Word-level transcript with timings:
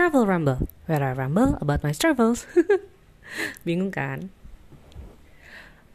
Travel 0.00 0.24
Rumble, 0.24 0.64
where 0.88 1.04
I 1.04 1.12
rumble 1.12 1.60
about 1.60 1.84
my 1.84 1.92
travels. 1.92 2.48
Bingung 3.68 3.92
kan? 3.92 4.32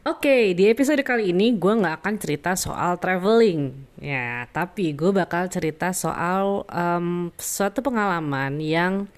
Oke, 0.06 0.54
di 0.54 0.70
episode 0.70 1.02
kali 1.02 1.34
ini 1.34 1.58
gue 1.58 1.74
nggak 1.74 2.06
akan 2.06 2.14
cerita 2.14 2.54
soal 2.54 3.02
traveling, 3.02 3.74
ya, 3.98 4.46
tapi 4.54 4.94
gue 4.94 5.10
bakal 5.10 5.50
cerita 5.50 5.90
soal 5.90 6.62
um, 6.70 7.34
suatu 7.34 7.82
pengalaman 7.82 8.62
yang 8.62 9.10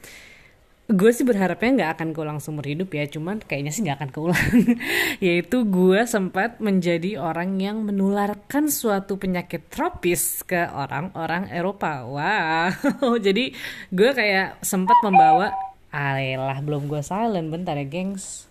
gue 0.88 1.10
sih 1.12 1.20
berharapnya 1.20 1.68
nggak 1.76 1.92
akan 2.00 2.08
keulang 2.16 2.38
seumur 2.40 2.64
hidup 2.64 2.88
ya 2.96 3.04
cuman 3.04 3.44
kayaknya 3.44 3.72
sih 3.76 3.84
nggak 3.84 3.98
akan 4.00 4.10
keulang. 4.10 4.48
Yaitu 5.26 5.68
gue 5.68 6.00
sempat 6.08 6.64
menjadi 6.64 7.20
orang 7.20 7.60
yang 7.60 7.84
menularkan 7.84 8.72
suatu 8.72 9.20
penyakit 9.20 9.68
tropis 9.68 10.40
ke 10.48 10.64
orang-orang 10.72 11.52
Eropa. 11.52 12.08
Wow. 12.08 13.20
Jadi 13.26 13.52
gue 13.92 14.10
kayak 14.16 14.64
sempat 14.64 14.96
membawa 15.04 15.52
Alah 15.88 16.60
belum 16.60 16.84
gue 16.88 17.00
silent 17.00 17.48
bentar 17.48 17.76
ya 17.76 17.84
gengs. 17.84 18.48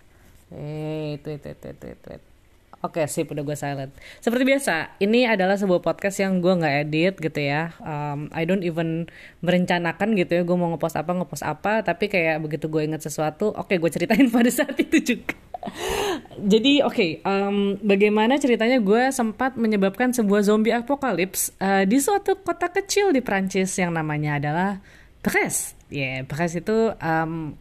Eh 0.53 1.17
itu 1.17 1.38
itu 1.38 1.47
itu 1.53 1.67
itu, 1.73 1.85
itu. 1.94 2.36
Oke 2.86 3.02
sih 3.09 3.26
udah 3.26 3.41
gue 3.41 3.58
silent. 3.58 3.90
Seperti 4.22 4.45
biasa, 4.45 5.02
ini 5.02 5.26
adalah 5.26 5.58
sebuah 5.58 5.81
podcast 5.81 6.22
yang 6.22 6.38
gue 6.45 6.54
nggak 6.62 6.76
edit 6.86 7.13
gitu 7.17 7.40
ya. 7.41 7.73
Um, 7.81 8.30
I 8.30 8.45
don't 8.45 8.62
even 8.62 9.09
merencanakan 9.41 10.13
gitu 10.13 10.38
ya. 10.38 10.41
Gue 10.45 10.53
mau 10.53 10.70
ngepost 10.70 10.94
apa 10.94 11.09
ngepost 11.17 11.41
apa, 11.41 11.81
tapi 11.81 12.05
kayak 12.05 12.38
begitu 12.45 12.70
gue 12.70 12.86
inget 12.86 13.02
sesuatu, 13.02 13.50
oke 13.50 13.73
okay, 13.73 13.81
gue 13.81 13.90
ceritain 13.90 14.30
pada 14.36 14.53
saat 14.53 14.77
itu 14.77 14.98
juga. 15.02 15.34
Jadi 16.38 16.86
oke, 16.86 16.94
okay, 16.94 17.12
um, 17.26 17.81
bagaimana 17.81 18.38
ceritanya 18.38 18.78
gue 18.78 19.09
sempat 19.09 19.58
menyebabkan 19.58 20.14
sebuah 20.14 20.45
zombie 20.45 20.72
apokalips 20.72 21.58
uh, 21.58 21.81
di 21.84 21.98
suatu 21.98 22.38
kota 22.39 22.70
kecil 22.70 23.09
di 23.09 23.25
Prancis 23.25 23.73
yang 23.81 23.89
namanya 23.89 24.38
adalah 24.38 24.70
Brest. 25.25 25.73
Ya, 25.89 26.22
yeah, 26.22 26.30
Brest 26.30 26.62
itu 26.62 26.94
um, 27.02 27.58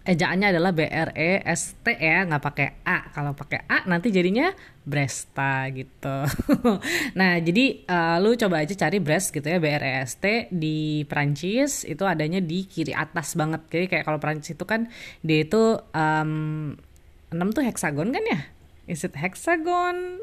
ejaannya 0.00 0.56
adalah 0.56 0.72
B 0.72 0.88
R 0.88 1.12
E 1.12 1.44
S 1.44 1.76
T 1.84 1.92
ya 1.92 2.24
nggak 2.24 2.42
pakai 2.42 2.68
A. 2.88 3.12
Kalau 3.12 3.36
pakai 3.36 3.68
A 3.68 3.84
nanti 3.84 4.08
jadinya 4.08 4.52
Bresta 4.84 5.68
gitu. 5.72 6.16
Nah 7.18 7.36
jadi 7.38 7.84
uh, 7.84 8.16
lu 8.22 8.32
coba 8.36 8.64
aja 8.64 8.72
cari 8.72 8.98
Brest 9.02 9.36
gitu 9.36 9.44
ya 9.44 9.60
B 9.60 9.68
R 9.68 9.84
E 9.84 9.92
S 10.04 10.16
T 10.16 10.48
di 10.48 11.04
Prancis 11.04 11.84
itu 11.84 12.02
adanya 12.08 12.40
di 12.40 12.64
kiri 12.64 12.96
atas 12.96 13.36
banget. 13.36 13.60
Jadi 13.68 13.86
kayak 13.92 14.04
kalau 14.08 14.18
Prancis 14.22 14.56
itu 14.56 14.64
kan 14.64 14.88
dia 15.20 15.44
itu 15.44 15.76
um, 15.92 16.74
6 17.30 17.56
tuh 17.56 17.62
heksagon 17.62 18.10
kan 18.10 18.24
ya? 18.24 18.40
Is 18.90 19.06
it 19.06 19.14
hexagon 19.14 20.18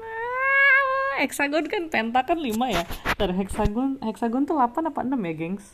ah, 0.00 1.14
heksagon 1.20 1.68
kan 1.68 1.92
penta 1.92 2.22
kan 2.24 2.38
5 2.38 2.46
ya? 2.70 2.84
Ntar 3.18 3.30
heksagon 3.34 4.00
heksagon 4.00 4.46
tuh 4.46 4.56
8 4.56 4.88
apa 4.88 5.00
6 5.02 5.18
ya 5.18 5.34
gengs? 5.34 5.66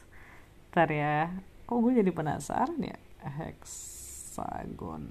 Ntar 0.73 0.89
ya 0.91 1.31
kok 1.67 1.83
gue 1.83 1.99
jadi 1.99 2.11
penasaran 2.15 2.79
ya 2.79 2.97
hexagon 3.29 5.05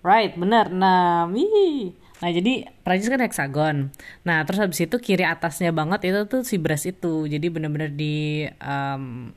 right 0.02 0.33
benar 0.34 0.72
nah 0.72 1.28
wih 1.28 1.94
Nah 2.22 2.30
jadi 2.30 2.70
Prancis 2.86 3.10
kan 3.10 3.19
hexagon. 3.19 3.91
Nah 4.22 4.47
terus 4.47 4.62
habis 4.62 4.78
itu 4.78 4.97
kiri 5.03 5.27
atasnya 5.27 5.75
banget 5.75 6.06
itu 6.06 6.22
tuh 6.30 6.47
si 6.47 6.55
Brest 6.55 6.86
itu. 6.86 7.27
Jadi 7.27 7.50
bener-bener 7.50 7.91
di 7.91 8.47
um, 8.62 9.34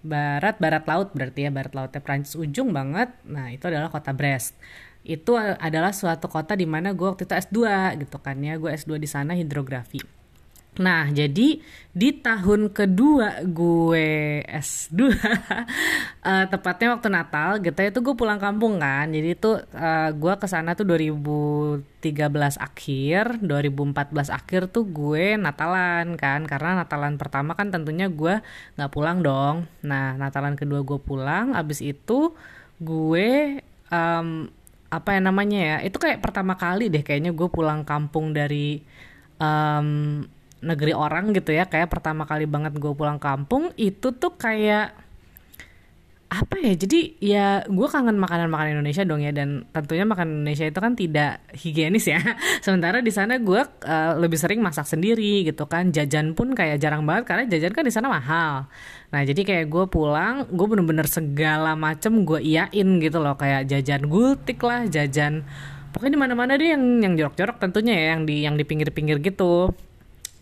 barat 0.00 0.56
barat 0.56 0.88
laut 0.88 1.12
berarti 1.12 1.44
ya 1.44 1.50
barat 1.52 1.76
lautnya 1.76 2.00
Prancis 2.00 2.32
ujung 2.40 2.72
banget. 2.72 3.12
Nah 3.28 3.52
itu 3.52 3.68
adalah 3.68 3.92
kota 3.92 4.16
Brest. 4.16 4.56
Itu 5.04 5.36
adalah 5.36 5.92
suatu 5.92 6.32
kota 6.32 6.56
di 6.56 6.64
mana 6.64 6.96
gue 6.96 7.04
waktu 7.04 7.28
itu 7.28 7.36
S2 7.36 7.60
gitu 8.00 8.16
kan 8.24 8.40
ya. 8.40 8.56
Gue 8.56 8.72
S2 8.72 8.96
di 8.96 9.08
sana 9.08 9.36
hidrografi. 9.36 10.00
Nah, 10.74 11.06
jadi 11.06 11.62
di 11.94 12.10
tahun 12.18 12.74
kedua 12.74 13.46
gue 13.46 14.42
S2, 14.42 14.98
uh, 15.06 15.06
eh, 16.26 16.44
tepatnya 16.50 16.98
waktu 16.98 17.08
Natal 17.14 17.62
gitu 17.62 17.78
itu 17.78 17.98
gue 18.02 18.14
pulang 18.18 18.42
kampung 18.42 18.82
kan. 18.82 19.06
Jadi 19.06 19.38
itu 19.38 19.54
uh, 19.54 20.10
gue 20.10 20.34
ke 20.34 20.46
sana 20.50 20.74
tuh 20.74 20.82
2013 20.90 21.86
akhir, 22.58 23.38
2014 23.46 24.34
akhir 24.34 24.74
tuh 24.74 24.82
gue 24.90 25.38
Natalan 25.38 26.18
kan. 26.18 26.42
Karena 26.42 26.82
Natalan 26.82 27.14
pertama 27.22 27.54
kan 27.54 27.70
tentunya 27.70 28.10
gue 28.10 28.42
nggak 28.74 28.90
pulang 28.90 29.22
dong. 29.22 29.70
Nah, 29.86 30.18
Natalan 30.18 30.58
kedua 30.58 30.82
gue 30.82 30.98
pulang, 30.98 31.54
abis 31.54 31.78
itu 31.86 32.34
gue 32.82 33.62
um, 33.94 34.50
apa 34.90 35.08
ya 35.14 35.20
namanya 35.22 35.60
ya? 35.62 35.76
Itu 35.86 36.02
kayak 36.02 36.18
pertama 36.18 36.58
kali 36.58 36.90
deh 36.90 37.06
kayaknya 37.06 37.30
gue 37.30 37.46
pulang 37.46 37.86
kampung 37.86 38.34
dari 38.34 38.82
um, 39.38 40.22
negeri 40.64 40.96
orang 40.96 41.36
gitu 41.36 41.52
ya. 41.52 41.68
Kayak 41.68 41.92
pertama 41.92 42.24
kali 42.24 42.48
banget 42.48 42.74
gue 42.80 42.92
pulang 42.96 43.20
kampung 43.20 43.70
itu 43.76 44.10
tuh 44.16 44.32
kayak 44.34 45.04
apa 46.34 46.58
ya 46.58 46.74
jadi 46.74 47.00
ya 47.22 47.46
gue 47.70 47.86
kangen 47.86 48.18
makanan 48.18 48.50
makanan 48.50 48.80
Indonesia 48.80 49.04
dong 49.04 49.20
ya. 49.20 49.30
Dan 49.30 49.68
tentunya 49.70 50.08
makanan 50.08 50.42
Indonesia 50.42 50.66
itu 50.66 50.78
kan 50.80 50.92
tidak 50.96 51.32
higienis 51.52 52.04
ya. 52.08 52.20
Sementara 52.64 53.04
di 53.04 53.12
sana 53.12 53.36
gue 53.36 53.60
uh, 53.62 54.12
lebih 54.16 54.40
sering 54.40 54.64
masak 54.64 54.88
sendiri 54.88 55.44
gitu 55.44 55.68
kan. 55.68 55.92
Jajan 55.92 56.32
pun 56.32 56.56
kayak 56.56 56.80
jarang 56.80 57.04
banget 57.04 57.28
karena 57.28 57.44
jajan 57.46 57.72
kan 57.76 57.84
di 57.84 57.92
sana 57.92 58.08
mahal. 58.08 58.66
Nah 59.12 59.22
jadi 59.22 59.44
kayak 59.44 59.66
gue 59.70 59.84
pulang 59.92 60.48
gue 60.48 60.66
bener-bener 60.66 61.06
segala 61.06 61.76
macem 61.78 62.24
gue 62.24 62.40
iyain 62.40 62.88
gitu 62.98 63.18
loh. 63.20 63.36
Kayak 63.36 63.68
jajan 63.68 64.08
gultik 64.08 64.58
lah 64.64 64.88
jajan 64.88 65.46
pokoknya 65.94 66.12
di 66.18 66.20
mana-mana 66.20 66.58
deh 66.58 66.74
yang 66.74 66.82
yang 67.06 67.14
jorok-jorok 67.14 67.62
tentunya 67.62 67.94
ya 67.94 68.04
yang 68.18 68.26
di 68.26 68.42
yang 68.42 68.58
di 68.58 68.66
pinggir-pinggir 68.66 69.22
gitu 69.22 69.70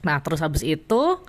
Nah 0.03 0.19
terus 0.23 0.43
habis 0.43 0.63
itu 0.67 1.23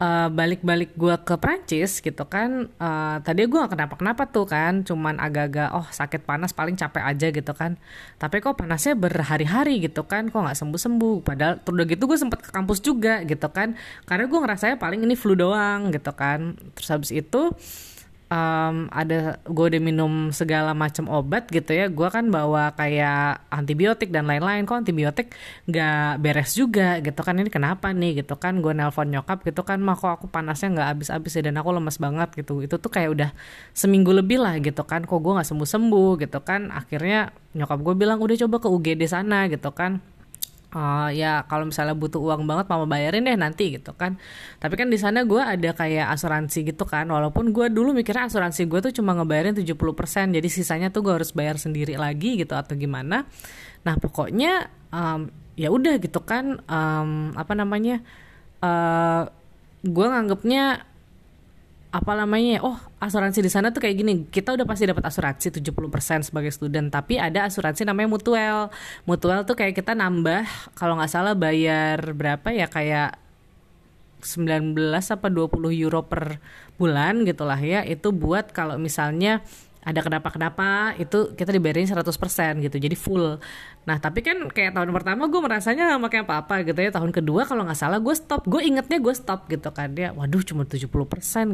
uh, 0.00 0.28
balik-balik 0.28 0.92
gue 0.96 1.14
ke 1.24 1.34
Prancis 1.40 2.00
gitu 2.04 2.24
kan 2.28 2.68
uh, 2.80 3.16
tadi 3.24 3.48
gue 3.48 3.56
gak 3.56 3.72
kenapa-kenapa 3.76 4.28
tuh 4.28 4.46
kan 4.48 4.84
cuman 4.84 5.16
agak-agak 5.20 5.68
oh 5.72 5.86
sakit 5.88 6.24
panas 6.28 6.52
paling 6.52 6.76
capek 6.76 7.04
aja 7.04 7.26
gitu 7.32 7.52
kan. 7.56 7.80
Tapi 8.20 8.40
kok 8.44 8.56
panasnya 8.60 8.96
berhari-hari 8.96 9.80
gitu 9.84 10.04
kan 10.04 10.28
kok 10.28 10.40
nggak 10.40 10.58
sembuh-sembuh. 10.58 11.16
Padahal 11.24 11.60
udah 11.64 11.86
gitu 11.88 12.02
gue 12.08 12.18
sempet 12.20 12.40
ke 12.44 12.50
kampus 12.52 12.80
juga 12.84 13.24
gitu 13.24 13.48
kan 13.52 13.76
karena 14.08 14.24
gue 14.28 14.38
ngerasanya 14.38 14.76
paling 14.80 15.00
ini 15.04 15.14
flu 15.16 15.36
doang 15.36 15.92
gitu 15.92 16.12
kan. 16.16 16.56
Terus 16.76 16.88
habis 16.92 17.10
itu 17.12 17.52
um, 18.30 18.90
ada 18.90 19.38
gue 19.46 19.64
udah 19.74 19.82
minum 19.82 20.34
segala 20.34 20.74
macam 20.74 21.06
obat 21.10 21.46
gitu 21.50 21.70
ya. 21.72 21.86
Gue 21.90 22.08
kan 22.10 22.26
bawa 22.30 22.74
kayak 22.74 23.46
antibiotik 23.50 24.10
dan 24.10 24.26
lain-lain. 24.26 24.66
Kok 24.66 24.86
antibiotik 24.86 25.34
nggak 25.70 26.22
beres 26.22 26.54
juga 26.58 26.98
gitu 27.02 27.20
kan? 27.22 27.38
Ini 27.38 27.50
kenapa 27.50 27.90
nih 27.94 28.22
gitu 28.24 28.34
kan? 28.38 28.58
Gue 28.62 28.74
nelpon 28.74 29.10
nyokap 29.10 29.46
gitu 29.46 29.62
kan 29.62 29.78
mah 29.82 29.94
kok 29.98 30.22
aku 30.22 30.26
panasnya 30.30 30.74
nggak 30.74 30.88
habis-habis 30.96 31.32
ya? 31.38 31.42
Dan 31.50 31.58
aku 31.60 31.70
lemes 31.74 31.96
banget 31.98 32.28
gitu. 32.34 32.62
Itu 32.62 32.76
tuh 32.82 32.90
kayak 32.90 33.10
udah 33.14 33.30
seminggu 33.72 34.10
lebih 34.10 34.42
lah 34.42 34.58
gitu 34.58 34.82
kan. 34.82 35.06
Kok 35.06 35.18
gue 35.22 35.32
nggak 35.38 35.48
sembuh-sembuh 35.48 36.10
gitu 36.26 36.38
kan? 36.42 36.74
Akhirnya 36.74 37.30
nyokap 37.54 37.78
gue 37.80 37.94
bilang 37.94 38.18
udah 38.20 38.36
coba 38.46 38.56
ke 38.60 38.68
UGD 38.68 39.02
sana 39.08 39.48
gitu 39.48 39.70
kan 39.72 40.15
uh, 40.76 41.08
ya 41.08 41.48
kalau 41.48 41.64
misalnya 41.64 41.96
butuh 41.96 42.20
uang 42.20 42.44
banget 42.44 42.68
mama 42.68 42.84
bayarin 42.84 43.24
deh 43.24 43.36
nanti 43.40 43.80
gitu 43.80 43.96
kan. 43.96 44.20
Tapi 44.60 44.74
kan 44.76 44.92
di 44.92 45.00
sana 45.00 45.24
gue 45.24 45.40
ada 45.40 45.72
kayak 45.72 46.12
asuransi 46.12 46.68
gitu 46.68 46.84
kan. 46.84 47.08
Walaupun 47.08 47.56
gue 47.56 47.72
dulu 47.72 47.96
mikirnya 47.96 48.28
asuransi 48.28 48.68
gue 48.68 48.84
tuh 48.84 48.92
cuma 49.00 49.16
ngebayarin 49.16 49.56
70% 49.56 50.36
jadi 50.36 50.48
sisanya 50.52 50.88
tuh 50.92 51.08
gue 51.08 51.16
harus 51.16 51.32
bayar 51.32 51.56
sendiri 51.56 51.96
lagi 51.96 52.36
gitu 52.36 52.52
atau 52.52 52.76
gimana. 52.76 53.24
Nah 53.88 53.94
pokoknya 53.96 54.68
um, 54.92 55.32
ya 55.56 55.72
udah 55.72 55.96
gitu 55.96 56.20
kan 56.20 56.60
um, 56.68 57.32
apa 57.32 57.56
namanya 57.56 58.04
uh, 58.60 59.24
gue 59.80 60.06
nganggepnya 60.06 60.84
apa 61.96 62.12
namanya 62.12 62.60
oh 62.60 62.76
asuransi 63.00 63.40
di 63.40 63.48
sana 63.48 63.72
tuh 63.72 63.80
kayak 63.80 63.96
gini 63.96 64.12
kita 64.28 64.52
udah 64.52 64.68
pasti 64.68 64.84
dapat 64.84 65.08
asuransi 65.08 65.48
70% 65.64 66.28
sebagai 66.28 66.52
student 66.52 66.92
tapi 66.92 67.16
ada 67.16 67.48
asuransi 67.48 67.88
namanya 67.88 68.12
mutual. 68.12 68.68
Mutual 69.08 69.48
tuh 69.48 69.56
kayak 69.56 69.72
kita 69.72 69.96
nambah 69.96 70.44
kalau 70.76 71.00
nggak 71.00 71.08
salah 71.08 71.32
bayar 71.32 72.12
berapa 72.12 72.52
ya 72.52 72.68
kayak 72.68 73.16
19 74.20 74.76
apa 74.92 75.28
20 75.32 75.56
euro 75.80 76.04
per 76.04 76.36
bulan 76.76 77.24
gitulah 77.24 77.56
ya 77.56 77.80
itu 77.88 78.12
buat 78.12 78.52
kalau 78.52 78.76
misalnya 78.76 79.40
ada 79.86 80.02
kenapa-kenapa 80.02 80.98
itu 80.98 81.30
kita 81.38 81.54
dibayarin 81.54 81.86
100% 81.86 82.02
gitu 82.58 82.76
jadi 82.82 82.96
full. 82.98 83.38
Nah 83.86 84.02
tapi 84.02 84.18
kan 84.18 84.50
kayak 84.50 84.74
tahun 84.74 84.90
pertama 84.90 85.30
gue 85.30 85.38
merasanya 85.38 85.94
gak 85.94 86.02
pakai 86.10 86.20
apa-apa 86.26 86.54
gitu 86.66 86.74
ya 86.82 86.90
tahun 86.90 87.14
kedua 87.14 87.46
kalau 87.46 87.62
nggak 87.62 87.78
salah 87.78 88.02
gue 88.02 88.10
stop 88.18 88.50
gue 88.50 88.66
ingetnya 88.66 88.98
gue 88.98 89.14
stop 89.14 89.46
gitu 89.46 89.70
kan 89.70 89.94
dia 89.94 90.10
waduh 90.10 90.42
cuma 90.42 90.66
70% 90.66 90.90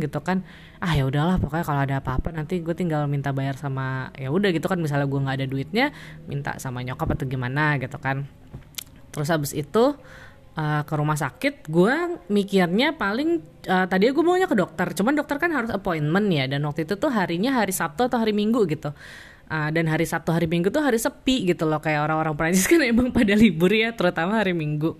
gitu 0.01 0.19
kan. 0.25 0.41
Ah 0.81 0.97
ya 0.97 1.05
udahlah 1.05 1.37
pokoknya 1.37 1.65
kalau 1.69 1.81
ada 1.85 1.97
apa-apa 2.01 2.33
nanti 2.33 2.65
gue 2.65 2.73
tinggal 2.73 3.05
minta 3.05 3.37
bayar 3.37 3.61
sama 3.61 4.09
ya 4.17 4.33
udah 4.33 4.49
gitu 4.49 4.65
kan 4.65 4.81
misalnya 4.81 5.05
gue 5.05 5.21
nggak 5.21 5.37
ada 5.37 5.47
duitnya 5.53 5.87
minta 6.25 6.57
sama 6.57 6.81
nyokap 6.81 7.13
atau 7.13 7.29
gimana 7.29 7.77
gitu 7.77 8.01
kan. 8.01 8.25
Terus 9.13 9.29
habis 9.29 9.53
itu 9.53 9.93
uh, 10.57 10.83
ke 10.85 10.95
rumah 10.97 11.17
sakit 11.17 11.69
gue 11.69 11.95
mikirnya 12.29 12.97
paling 12.97 13.41
uh, 13.69 13.87
tadi 13.89 14.13
gue 14.13 14.25
maunya 14.25 14.49
ke 14.49 14.57
dokter. 14.57 14.93
Cuman 14.93 15.17
dokter 15.17 15.37
kan 15.41 15.53
harus 15.53 15.71
appointment 15.73 16.27
ya 16.29 16.45
dan 16.49 16.65
waktu 16.69 16.85
itu 16.85 16.97
tuh 16.97 17.13
harinya 17.13 17.57
hari 17.57 17.73
Sabtu 17.73 18.09
atau 18.09 18.19
hari 18.21 18.37
Minggu 18.37 18.65
gitu. 18.69 18.93
Uh, 19.53 19.69
dan 19.69 19.85
hari 19.85 20.09
Sabtu 20.09 20.33
hari 20.33 20.49
Minggu 20.49 20.73
tuh 20.73 20.81
hari 20.81 20.97
sepi 20.97 21.45
gitu 21.45 21.69
loh 21.69 21.77
kayak 21.85 22.09
orang-orang 22.09 22.33
Prancis 22.33 22.65
kan 22.73 22.81
emang 22.81 23.13
pada 23.13 23.37
libur 23.37 23.73
ya 23.73 23.93
terutama 23.93 24.41
hari 24.41 24.57
Minggu. 24.57 24.97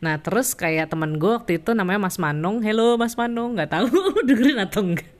Nah 0.00 0.16
terus 0.20 0.56
kayak 0.56 0.88
temen 0.88 1.20
gue 1.20 1.28
waktu 1.28 1.60
itu 1.60 1.76
namanya 1.76 2.08
Mas 2.08 2.16
Manong 2.16 2.64
hello 2.64 2.96
Mas 2.96 3.16
Manong 3.20 3.56
nggak 3.56 3.70
tahu 3.76 3.88
dengerin 4.28 4.64
atau 4.64 4.80
enggak 4.84 5.19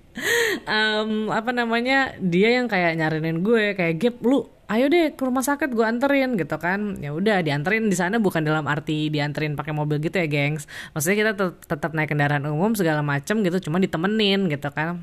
um, 0.66 1.30
apa 1.30 1.50
namanya 1.54 2.14
dia 2.18 2.58
yang 2.58 2.66
kayak 2.66 2.98
nyarinin 2.98 3.40
gue 3.40 3.74
kayak 3.78 3.94
Gap 4.00 4.16
lu 4.26 4.46
ayo 4.70 4.86
deh 4.86 5.18
ke 5.18 5.22
rumah 5.26 5.42
sakit 5.42 5.74
gue 5.74 5.82
anterin 5.82 6.38
gitu 6.38 6.56
kan. 6.62 6.98
Ya 7.02 7.10
udah 7.10 7.42
dianterin 7.42 7.90
di 7.90 7.96
sana 7.98 8.22
bukan 8.22 8.46
dalam 8.46 8.70
arti 8.70 9.10
dianterin 9.10 9.58
pakai 9.58 9.74
mobil 9.74 9.98
gitu 9.98 10.14
ya 10.14 10.30
gengs. 10.30 10.70
Maksudnya 10.94 11.16
kita 11.18 11.32
tetap 11.66 11.90
naik 11.90 12.14
kendaraan 12.14 12.46
umum 12.46 12.78
segala 12.78 13.02
macem 13.02 13.42
gitu 13.42 13.70
cuma 13.70 13.82
ditemenin 13.82 14.46
gitu 14.46 14.70
kan. 14.70 15.02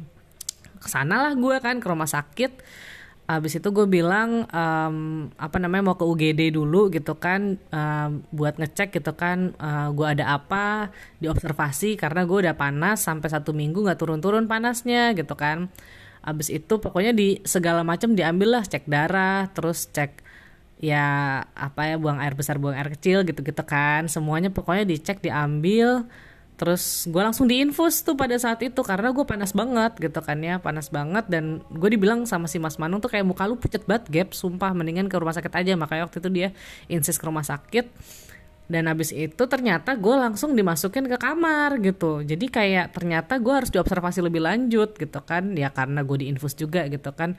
Ke 0.80 0.88
sana 0.88 1.28
lah 1.28 1.34
gue 1.36 1.56
kan 1.60 1.84
ke 1.84 1.88
rumah 1.88 2.08
sakit 2.08 2.64
Abis 3.28 3.60
itu 3.60 3.68
gue 3.76 3.84
bilang 3.92 4.48
um, 4.48 5.28
apa 5.36 5.60
namanya 5.60 5.92
mau 5.92 5.98
ke 6.00 6.08
UGD 6.08 6.56
dulu 6.56 6.88
gitu 6.88 7.20
kan 7.20 7.60
um, 7.76 8.24
buat 8.32 8.56
ngecek 8.56 8.96
gitu 8.96 9.20
kan 9.20 9.52
uh, 9.60 9.92
gue 9.92 10.08
ada 10.08 10.32
apa 10.32 10.96
diobservasi 11.20 12.00
karena 12.00 12.24
gue 12.24 12.48
udah 12.48 12.56
panas 12.56 13.04
sampai 13.04 13.28
satu 13.28 13.52
minggu 13.52 13.84
nggak 13.84 14.00
turun-turun 14.00 14.48
panasnya 14.48 15.12
gitu 15.12 15.36
kan. 15.36 15.68
Abis 16.24 16.48
itu 16.48 16.80
pokoknya 16.80 17.12
di 17.12 17.44
segala 17.44 17.84
macam 17.84 18.16
diambil 18.16 18.60
lah 18.60 18.64
cek 18.64 18.88
darah 18.88 19.52
terus 19.52 19.92
cek 19.92 20.24
ya 20.78 21.42
apa 21.58 21.82
ya 21.90 21.96
buang 21.98 22.22
air 22.22 22.38
besar 22.38 22.62
buang 22.62 22.78
air 22.78 22.94
kecil 22.94 23.26
gitu-gitu 23.26 23.64
kan 23.66 24.06
semuanya 24.06 24.54
pokoknya 24.54 24.86
dicek 24.86 25.20
diambil 25.26 26.06
terus 26.58 27.06
gue 27.06 27.22
langsung 27.22 27.46
diinfus 27.46 28.02
tuh 28.02 28.18
pada 28.18 28.34
saat 28.42 28.58
itu 28.66 28.82
karena 28.82 29.14
gue 29.14 29.22
panas 29.30 29.54
banget 29.54 29.94
gitu 30.02 30.20
kan 30.26 30.42
ya 30.42 30.58
panas 30.58 30.90
banget. 30.90 31.30
Dan 31.30 31.62
gue 31.70 31.90
dibilang 31.94 32.26
sama 32.26 32.50
si 32.50 32.58
Mas 32.58 32.82
Manung 32.82 32.98
tuh 32.98 33.14
kayak 33.14 33.24
muka 33.24 33.46
lu 33.46 33.62
pucet 33.62 33.86
banget 33.86 34.10
gap. 34.10 34.30
Sumpah 34.34 34.74
mendingan 34.74 35.06
ke 35.06 35.16
rumah 35.22 35.38
sakit 35.38 35.54
aja. 35.54 35.78
Makanya 35.78 36.10
waktu 36.10 36.18
itu 36.18 36.30
dia 36.34 36.50
insist 36.90 37.22
ke 37.22 37.26
rumah 37.30 37.46
sakit. 37.46 37.94
Dan 38.68 38.90
habis 38.92 39.16
itu 39.16 39.40
ternyata 39.48 39.96
gue 39.96 40.16
langsung 40.18 40.58
dimasukin 40.58 41.06
ke 41.08 41.18
kamar 41.22 41.78
gitu. 41.80 42.26
Jadi 42.26 42.50
kayak 42.50 42.92
ternyata 42.92 43.38
gue 43.38 43.54
harus 43.54 43.70
diobservasi 43.70 44.26
lebih 44.26 44.42
lanjut 44.42 44.98
gitu 44.98 45.22
kan. 45.22 45.54
Ya 45.54 45.70
karena 45.70 46.02
gue 46.02 46.26
diinfus 46.26 46.58
juga 46.58 46.90
gitu 46.90 47.14
kan. 47.14 47.38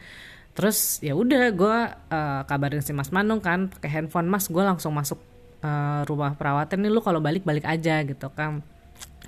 Terus 0.54 1.02
ya 1.02 1.18
udah 1.18 1.50
gue 1.50 1.76
uh, 2.14 2.42
kabarin 2.46 2.86
si 2.86 2.94
Mas 2.94 3.10
Manung 3.10 3.42
kan 3.42 3.66
pakai 3.66 3.90
handphone 3.98 4.30
Mas 4.30 4.46
gue 4.46 4.62
langsung 4.62 4.94
masuk 4.94 5.18
uh, 5.62 6.02
rumah 6.06 6.34
perawatan 6.34 6.82
nih 6.82 6.90
lu 6.90 7.00
kalau 7.02 7.18
balik 7.18 7.42
balik 7.42 7.66
aja 7.66 8.02
gitu 8.06 8.30
kan 8.34 8.62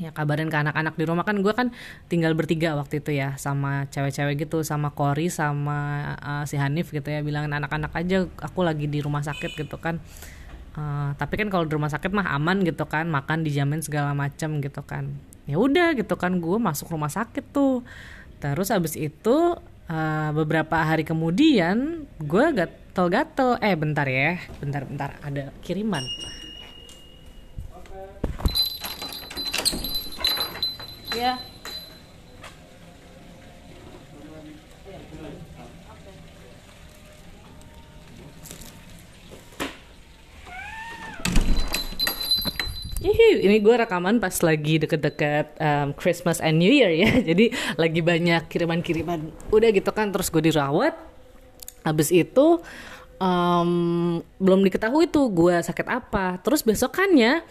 ya 0.00 0.11
kabarin 0.17 0.49
ke 0.49 0.56
anak-anak 0.56 0.97
di 0.97 1.05
rumah. 1.05 1.29
Kan 1.29 1.44
gue 1.44 1.52
kan 1.52 1.69
tinggal 2.08 2.32
bertiga 2.32 2.73
waktu 2.73 3.05
itu 3.05 3.12
ya 3.12 3.37
sama 3.37 3.85
cewek-cewek 3.93 4.49
gitu 4.49 4.64
sama 4.64 4.97
Kori 4.97 5.29
sama 5.29 6.12
uh, 6.17 6.44
si 6.49 6.56
Hanif 6.56 6.88
gitu 6.91 7.12
ya. 7.12 7.20
Bilangin 7.20 7.52
anak-anak 7.52 7.93
aja 7.93 8.25
aku 8.41 8.64
lagi 8.64 8.88
di 8.88 9.05
rumah 9.05 9.20
sakit 9.20 9.61
gitu 9.61 9.76
kan. 9.76 10.00
Uh, 10.73 11.12
tapi 11.20 11.37
kan 11.37 11.52
kalau 11.52 11.69
di 11.69 11.76
rumah 11.76 11.93
sakit 11.93 12.08
mah 12.14 12.32
aman 12.32 12.64
gitu 12.64 12.88
kan 12.88 13.05
makan 13.05 13.44
dijamin 13.44 13.85
segala 13.85 14.17
macam 14.17 14.64
gitu 14.64 14.81
kan. 14.81 15.12
Ya 15.44 15.61
udah 15.61 15.93
gitu 15.93 16.17
kan 16.17 16.41
gue 16.41 16.56
masuk 16.56 16.88
rumah 16.97 17.12
sakit 17.12 17.52
tuh. 17.52 17.85
Terus 18.41 18.73
abis 18.73 18.97
itu 18.97 19.37
uh, 19.93 20.31
beberapa 20.32 20.81
hari 20.81 21.05
kemudian 21.05 22.08
gue 22.17 22.47
gatel-gatel. 22.56 23.61
Eh 23.61 23.76
bentar 23.76 24.08
ya 24.08 24.41
bentar-bentar 24.64 25.20
ada 25.20 25.52
kiriman 25.61 26.02
ya 31.20 31.37
ini 43.40 43.56
gue 43.58 43.75
rekaman 43.75 44.20
pas 44.20 44.34
lagi 44.44 44.78
deket-deket 44.78 45.56
um, 45.58 45.88
Christmas 45.96 46.38
and 46.38 46.61
New 46.61 46.70
Year 46.70 46.93
ya. 46.93 47.11
Jadi 47.28 47.50
lagi 47.75 48.00
banyak 48.05 48.46
kiriman-kiriman. 48.46 49.50
Udah 49.50 49.69
gitu 49.73 49.90
kan, 49.90 50.12
terus 50.12 50.28
gue 50.28 50.43
dirawat. 50.44 50.94
Habis 51.82 52.12
itu 52.12 52.61
um, 53.16 54.20
belum 54.37 54.61
diketahui 54.69 55.08
tuh 55.08 55.26
gue 55.32 55.56
sakit 55.64 55.87
apa. 55.88 56.38
Terus 56.44 56.61
besokannya 56.62 57.43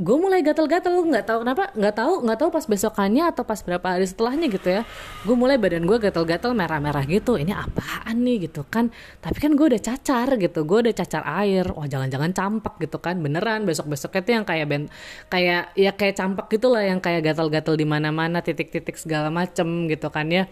gue 0.00 0.16
mulai 0.16 0.40
gatel-gatel 0.40 1.04
nggak 1.04 1.26
tahu 1.28 1.38
kenapa 1.44 1.68
nggak 1.76 1.94
tahu 1.94 2.14
nggak 2.24 2.38
tahu 2.40 2.48
pas 2.48 2.64
besokannya 2.64 3.24
atau 3.28 3.44
pas 3.44 3.60
berapa 3.60 3.84
hari 3.84 4.08
setelahnya 4.08 4.48
gitu 4.48 4.68
ya. 4.72 4.82
Gue 5.28 5.36
mulai 5.36 5.60
badan 5.60 5.84
gue 5.84 5.98
gatel-gatel 6.00 6.56
merah-merah 6.56 7.04
gitu. 7.04 7.36
Ini 7.36 7.52
apaan 7.52 8.24
nih 8.24 8.48
gitu 8.48 8.64
kan? 8.64 8.88
Tapi 9.20 9.36
kan 9.36 9.52
gue 9.52 9.66
udah 9.68 9.82
cacar 9.82 10.28
gitu 10.40 10.64
gue 10.64 10.78
udah 10.88 10.94
cacar 10.96 11.22
air. 11.44 11.68
Wah 11.76 11.84
jangan-jangan 11.84 12.32
campak 12.32 12.74
gitu 12.80 12.98
kan? 13.04 13.20
Beneran 13.20 13.68
besok-besoknya 13.68 14.20
tuh 14.24 14.32
yang 14.32 14.44
kayak 14.48 14.66
ben 14.66 14.82
kayak 15.28 15.76
ya 15.76 15.92
kayak 15.92 16.16
campak 16.16 16.48
gitu 16.48 16.72
lah 16.72 16.82
yang 16.88 16.98
kayak 16.98 17.20
gatel-gatel 17.28 17.76
di 17.76 17.84
mana-mana 17.84 18.40
titik-titik 18.40 18.96
segala 18.96 19.28
macem 19.28 19.92
gitu 19.92 20.08
kan 20.08 20.24
ya. 20.32 20.48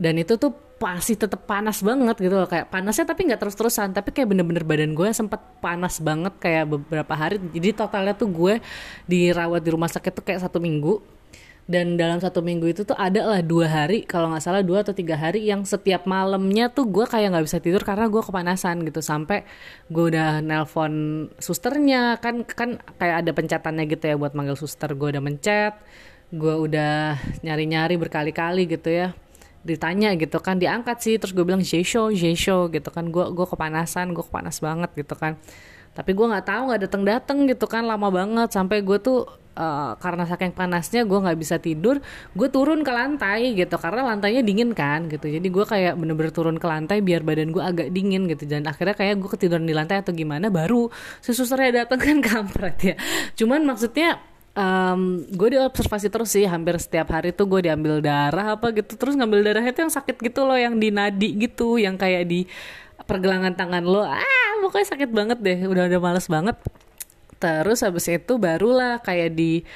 Dan 0.00 0.18
itu 0.18 0.40
tuh 0.40 0.56
pasti 0.84 1.16
tetap 1.16 1.48
panas 1.48 1.80
banget 1.80 2.16
gitu 2.20 2.36
loh. 2.36 2.44
Kayak 2.44 2.68
panasnya 2.68 3.08
tapi 3.08 3.24
nggak 3.24 3.40
terus-terusan. 3.40 3.96
Tapi 3.96 4.12
kayak 4.12 4.28
bener-bener 4.28 4.64
badan 4.68 4.92
gue 4.92 5.08
sempat 5.16 5.40
panas 5.64 5.96
banget 6.04 6.36
kayak 6.36 6.68
beberapa 6.68 7.14
hari. 7.16 7.40
Jadi 7.40 7.72
totalnya 7.72 8.12
tuh 8.12 8.28
gue 8.28 8.60
dirawat 9.08 9.64
di 9.64 9.70
rumah 9.72 9.88
sakit 9.88 10.12
tuh 10.12 10.20
kayak 10.20 10.44
satu 10.44 10.60
minggu. 10.60 11.00
Dan 11.64 11.96
dalam 11.96 12.20
satu 12.20 12.44
minggu 12.44 12.68
itu 12.68 12.84
tuh 12.84 12.92
ada 12.92 13.24
lah 13.24 13.40
dua 13.40 13.64
hari 13.64 14.04
kalau 14.04 14.28
nggak 14.28 14.44
salah 14.44 14.60
dua 14.60 14.84
atau 14.84 14.92
tiga 14.92 15.16
hari 15.16 15.48
yang 15.48 15.64
setiap 15.64 16.04
malamnya 16.04 16.68
tuh 16.68 16.84
gue 16.84 17.08
kayak 17.08 17.32
nggak 17.32 17.48
bisa 17.48 17.56
tidur 17.56 17.80
karena 17.80 18.04
gue 18.12 18.20
kepanasan 18.20 18.84
gitu. 18.84 19.00
Sampai 19.00 19.48
gue 19.88 20.04
udah 20.12 20.44
nelpon 20.44 20.92
susternya. 21.40 22.20
Kan 22.20 22.44
kan 22.44 22.84
kayak 23.00 23.24
ada 23.24 23.30
pencatannya 23.32 23.88
gitu 23.88 24.04
ya 24.12 24.20
buat 24.20 24.36
manggil 24.36 24.60
suster. 24.60 24.92
Gue 24.92 25.16
udah 25.16 25.24
mencet 25.24 25.72
gue 26.34 26.54
udah 26.66 27.14
nyari-nyari 27.46 27.94
berkali-kali 27.94 28.66
gitu 28.66 28.90
ya 28.90 29.14
ditanya 29.64 30.12
gitu 30.14 30.38
kan 30.38 30.60
diangkat 30.60 30.96
sih. 31.00 31.14
Terus 31.16 31.32
gue 31.32 31.42
bilang 31.42 31.64
Jesho 31.64 32.12
Jesho 32.12 32.68
gitu 32.70 32.88
kan. 32.92 33.08
Gue 33.08 33.32
gue 33.32 33.46
kepanasan 33.48 34.12
gue 34.12 34.24
kepanas 34.24 34.60
banget 34.60 34.92
gitu 34.94 35.16
kan. 35.16 35.40
Tapi 35.96 36.10
gue 36.12 36.26
nggak 36.26 36.46
tahu 36.46 36.62
nggak 36.70 36.80
datang 36.86 37.02
datang 37.02 37.38
gitu 37.48 37.64
kan 37.66 37.88
lama 37.88 38.12
banget. 38.12 38.52
Sampai 38.52 38.84
gue 38.84 39.00
tuh 39.00 39.24
uh, 39.56 39.96
karena 39.96 40.28
saking 40.28 40.52
panasnya 40.52 41.06
gue 41.08 41.18
nggak 41.18 41.38
bisa 41.38 41.56
tidur 41.62 42.02
gue 42.36 42.48
turun 42.52 42.84
ke 42.84 42.92
lantai 42.92 43.56
gitu. 43.56 43.80
Karena 43.80 44.12
lantainya 44.12 44.44
dingin 44.44 44.76
kan 44.76 45.08
gitu. 45.08 45.26
Jadi 45.26 45.48
gue 45.48 45.64
kayak 45.64 45.96
bener-bener 45.96 46.30
turun 46.30 46.60
ke 46.60 46.66
lantai 46.68 47.00
biar 47.00 47.24
badan 47.24 47.48
gue 47.48 47.64
agak 47.64 47.88
dingin 47.88 48.28
gitu. 48.28 48.44
Dan 48.44 48.68
akhirnya 48.68 48.94
kayak 48.94 49.16
gue 49.16 49.30
ketiduran 49.32 49.64
di 49.64 49.72
lantai 49.72 50.04
atau 50.04 50.12
gimana 50.12 50.52
baru 50.52 50.92
si 51.24 51.32
susternya 51.32 51.88
datang 51.88 51.98
kan 51.98 52.18
kampret 52.28 52.76
ya. 52.84 52.94
Cuman 53.32 53.64
maksudnya 53.64 54.33
um, 54.54 55.22
gue 55.28 55.48
diobservasi 55.58 56.08
terus 56.08 56.32
sih 56.32 56.46
hampir 56.46 56.78
setiap 56.78 57.10
hari 57.12 57.34
tuh 57.34 57.46
gue 57.46 57.70
diambil 57.70 58.00
darah 58.00 58.56
apa 58.56 58.70
gitu. 58.72 58.94
Terus 58.94 59.18
ngambil 59.18 59.52
darahnya 59.52 59.74
tuh 59.74 59.82
yang 59.86 59.94
sakit 59.94 60.16
gitu 60.22 60.46
loh 60.46 60.58
yang 60.58 60.78
di 60.78 60.88
nadi 60.94 61.34
gitu 61.36 61.76
yang 61.76 61.98
kayak 61.98 62.26
di 62.26 62.46
pergelangan 63.04 63.52
tangan 63.54 63.84
lo. 63.84 64.02
Ah 64.06 64.52
pokoknya 64.64 64.86
sakit 64.96 65.10
banget 65.12 65.38
deh 65.42 65.58
udah 65.68 65.90
udah 65.90 66.00
males 66.00 66.26
banget. 66.30 66.56
Terus 67.38 67.84
habis 67.84 68.08
itu 68.08 68.32
barulah 68.40 69.02
kayak 69.04 69.36
di 69.36 69.66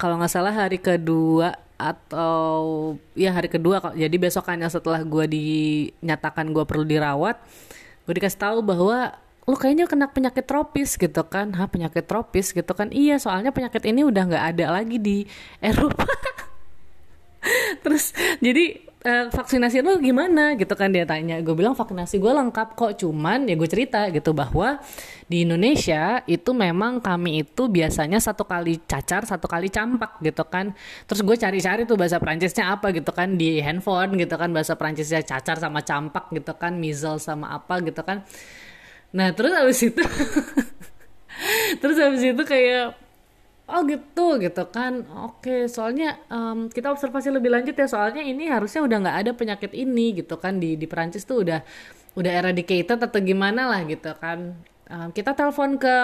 kalau 0.00 0.16
nggak 0.16 0.32
salah 0.32 0.54
hari 0.56 0.80
kedua 0.80 1.52
atau 1.80 2.92
ya 3.16 3.32
hari 3.32 3.48
kedua 3.48 3.80
jadi 3.96 4.12
besokannya 4.12 4.68
setelah 4.68 5.00
gue 5.00 5.24
dinyatakan 5.24 6.52
gue 6.52 6.64
perlu 6.68 6.84
dirawat 6.84 7.40
gue 8.04 8.14
dikasih 8.20 8.36
tahu 8.36 8.58
bahwa 8.60 9.16
lu 9.48 9.56
kayaknya 9.56 9.88
kena 9.88 10.06
penyakit 10.12 10.44
tropis 10.44 11.00
gitu 11.00 11.22
kan. 11.24 11.52
Ha 11.56 11.70
penyakit 11.70 12.04
tropis 12.04 12.52
gitu 12.52 12.72
kan? 12.76 12.92
Iya 12.92 13.16
soalnya 13.16 13.54
penyakit 13.54 13.82
ini 13.88 14.04
udah 14.04 14.22
nggak 14.28 14.44
ada 14.56 14.66
lagi 14.80 14.96
di 15.00 15.24
Eropa. 15.62 16.04
Terus 17.84 18.12
jadi 18.44 18.90
uh, 19.04 19.26
vaksinasi 19.32 19.80
lu 19.80 19.96
gimana 20.00 20.54
gitu 20.60 20.72
kan 20.76 20.92
dia 20.92 21.08
tanya. 21.08 21.40
Gue 21.40 21.56
bilang 21.56 21.72
vaksinasi 21.72 22.20
gue 22.20 22.32
lengkap 22.32 22.76
kok 22.76 22.92
cuman 23.00 23.48
ya 23.48 23.54
gue 23.56 23.68
cerita 23.70 24.06
gitu 24.12 24.36
bahwa 24.36 24.80
di 25.30 25.46
Indonesia 25.46 26.20
itu 26.28 26.50
memang 26.52 27.00
kami 27.00 27.46
itu 27.46 27.70
biasanya 27.70 28.18
satu 28.20 28.44
kali 28.44 28.82
cacar 28.84 29.24
satu 29.24 29.48
kali 29.48 29.72
campak 29.72 30.20
gitu 30.20 30.44
kan. 30.46 30.76
Terus 31.08 31.20
gue 31.24 31.36
cari-cari 31.36 31.82
tuh 31.88 31.96
bahasa 31.96 32.20
Prancisnya 32.20 32.76
apa 32.76 32.92
gitu 32.92 33.10
kan 33.10 33.40
di 33.40 33.58
handphone 33.64 34.20
gitu 34.20 34.34
kan 34.36 34.52
bahasa 34.52 34.76
Prancisnya 34.76 35.24
cacar 35.24 35.56
sama 35.56 35.80
campak 35.80 36.28
gitu 36.34 36.52
kan 36.54 36.76
measles 36.76 37.24
sama 37.24 37.56
apa 37.56 37.80
gitu 37.80 38.04
kan 38.04 38.22
nah 39.10 39.34
terus 39.34 39.50
habis 39.50 39.80
itu 39.82 40.02
terus 41.80 41.98
habis 41.98 42.22
itu 42.22 42.42
kayak 42.46 42.94
oh 43.70 43.82
gitu 43.86 44.26
gitu 44.42 44.62
kan. 44.68 45.06
Oke 45.30 45.70
soalnya 45.70 46.18
um, 46.28 46.66
kita 46.66 46.90
observasi 46.90 47.30
lebih 47.30 47.54
lanjut 47.54 47.74
ya. 47.78 47.86
Soalnya 47.86 48.22
ini 48.26 48.50
harusnya 48.50 48.82
udah 48.82 48.96
nggak 49.06 49.18
ada 49.26 49.32
penyakit 49.32 49.72
ini 49.72 50.20
gitu 50.20 50.36
kan. 50.36 50.58
Di 50.58 50.74
di 50.74 50.86
Perancis 50.90 51.22
tuh 51.22 51.46
udah 51.46 51.62
udah 52.18 52.32
eradicated 52.34 52.98
atau 52.98 53.20
gimana 53.22 53.70
lah 53.70 53.86
gitu 53.86 54.10
kan. 54.18 54.58
Um, 54.90 55.08
kita 55.14 55.38
telepon 55.38 55.78
ke 55.78 55.94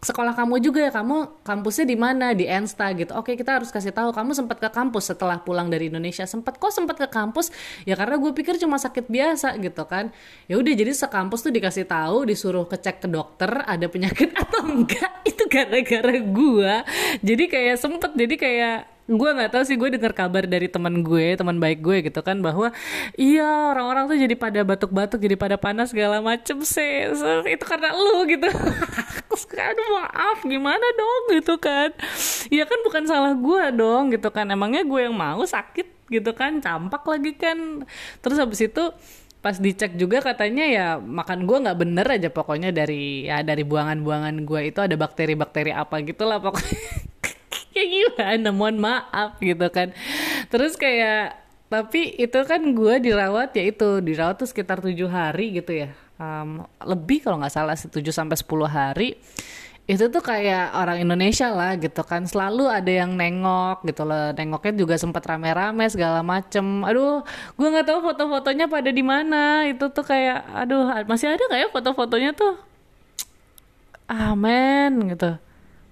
sekolah 0.00 0.32
kamu 0.32 0.64
juga 0.64 0.80
ya 0.88 0.92
kamu 0.92 1.44
kampusnya 1.44 1.84
di 1.84 1.96
mana? 1.96 2.32
Di 2.32 2.48
Ensta 2.48 2.88
gitu. 2.96 3.12
Oke 3.16 3.36
kita 3.36 3.60
harus 3.60 3.68
kasih 3.68 3.92
tahu 3.92 4.16
kamu 4.16 4.32
sempat 4.32 4.56
ke 4.56 4.68
kampus 4.72 5.12
setelah 5.12 5.40
pulang 5.44 5.68
dari 5.68 5.92
Indonesia. 5.92 6.24
Sempat 6.24 6.56
kok 6.56 6.72
sempat 6.72 6.96
ke 6.96 7.08
kampus? 7.08 7.52
Ya 7.84 7.94
karena 7.94 8.16
gue 8.16 8.32
pikir 8.32 8.56
cuma 8.56 8.80
sakit 8.80 9.12
biasa 9.12 9.60
gitu 9.60 9.84
kan. 9.84 10.08
Ya 10.48 10.56
udah 10.56 10.72
jadi 10.72 10.92
sekampus 10.96 11.44
tuh 11.44 11.52
dikasih 11.52 11.84
tahu 11.84 12.24
disuruh 12.24 12.64
kecek 12.64 13.04
ke 13.04 13.08
dokter 13.08 13.60
ada 13.64 13.86
penyakit 13.86 14.32
atau 14.42 14.64
enggak 14.64 15.20
itu 15.28 15.42
gara-gara 15.50 16.16
gue 16.20 16.74
jadi 17.20 17.44
kayak 17.50 17.76
sempet 17.76 18.10
jadi 18.14 18.34
kayak 18.36 18.78
gue 19.10 19.30
nggak 19.34 19.50
tahu 19.50 19.62
sih 19.66 19.74
gue 19.74 19.90
dengar 19.90 20.14
kabar 20.14 20.46
dari 20.46 20.70
teman 20.70 21.02
gue 21.02 21.34
teman 21.34 21.58
baik 21.58 21.82
gue 21.82 22.06
gitu 22.06 22.22
kan 22.22 22.38
bahwa 22.38 22.70
iya 23.18 23.74
orang-orang 23.74 24.06
tuh 24.06 24.18
jadi 24.22 24.34
pada 24.38 24.62
batuk-batuk 24.62 25.18
jadi 25.18 25.34
pada 25.34 25.58
panas 25.58 25.90
segala 25.90 26.22
macem 26.22 26.62
sih. 26.62 27.10
So, 27.18 27.42
itu 27.42 27.64
karena 27.66 27.90
lu 27.90 28.22
gitu. 28.30 28.46
Aduh 29.70 29.88
maaf 29.98 30.38
gimana 30.46 30.86
dong 30.94 31.22
gitu 31.42 31.58
kan? 31.58 31.90
Ya 32.54 32.64
kan 32.70 32.78
bukan 32.86 33.02
salah 33.10 33.34
gue 33.34 33.64
dong 33.74 34.14
gitu 34.14 34.30
kan. 34.30 34.46
Emangnya 34.46 34.86
gue 34.86 35.10
yang 35.10 35.16
mau 35.16 35.42
sakit 35.42 36.06
gitu 36.06 36.30
kan? 36.30 36.62
Campak 36.62 37.02
lagi 37.02 37.34
kan. 37.34 37.82
Terus 38.22 38.38
habis 38.38 38.62
itu 38.62 38.94
pas 39.40 39.56
dicek 39.56 39.96
juga 39.96 40.20
katanya 40.20 40.64
ya 40.68 40.86
makan 41.00 41.48
gue 41.48 41.56
nggak 41.64 41.78
bener 41.80 42.04
aja 42.04 42.28
pokoknya 42.28 42.76
dari 42.76 43.24
ya 43.24 43.40
dari 43.40 43.64
buangan-buangan 43.64 44.36
gue 44.44 44.60
itu 44.68 44.84
ada 44.84 44.92
bakteri-bakteri 45.00 45.72
apa 45.72 45.96
gitulah 46.04 46.44
pokoknya 46.44 47.08
kayak 48.16 48.40
gimana 48.40 48.56
mohon 48.56 48.76
maaf 48.80 49.38
gitu 49.38 49.66
kan. 49.70 49.92
Terus 50.48 50.74
kayak 50.74 51.38
tapi 51.70 52.18
itu 52.18 52.38
kan 52.48 52.58
gue 52.74 52.94
dirawat 52.98 53.54
ya 53.54 53.70
itu 53.70 54.02
dirawat 54.02 54.42
tuh 54.42 54.48
sekitar 54.50 54.82
tujuh 54.82 55.06
hari 55.06 55.54
gitu 55.54 55.86
ya. 55.86 55.94
Um, 56.18 56.66
lebih 56.82 57.22
kalau 57.24 57.38
nggak 57.40 57.54
salah 57.54 57.76
tujuh 57.78 58.10
sampai 58.10 58.34
sepuluh 58.34 58.66
hari. 58.66 59.20
Itu 59.90 60.06
tuh 60.06 60.22
kayak 60.22 60.70
orang 60.74 61.02
Indonesia 61.02 61.50
lah 61.50 61.74
gitu 61.78 62.02
kan. 62.02 62.26
Selalu 62.26 62.70
ada 62.70 62.90
yang 62.90 63.14
nengok 63.14 63.86
gitu 63.86 64.02
loh. 64.06 64.34
Nengoknya 64.34 64.72
juga 64.74 64.94
sempat 64.98 65.22
rame-rame 65.26 65.86
segala 65.90 66.26
macem. 66.26 66.82
Aduh 66.82 67.22
gue 67.54 67.68
nggak 67.70 67.86
tahu 67.86 67.98
foto-fotonya 68.02 68.66
pada 68.66 68.90
di 68.90 69.02
mana. 69.06 69.66
Itu 69.70 69.94
tuh 69.94 70.02
kayak 70.02 70.46
aduh 70.66 71.06
masih 71.06 71.34
ada 71.34 71.42
nggak 71.46 71.60
ya 71.60 71.68
foto-fotonya 71.70 72.30
tuh? 72.34 72.54
Amen 74.10 75.06
gitu 75.14 75.49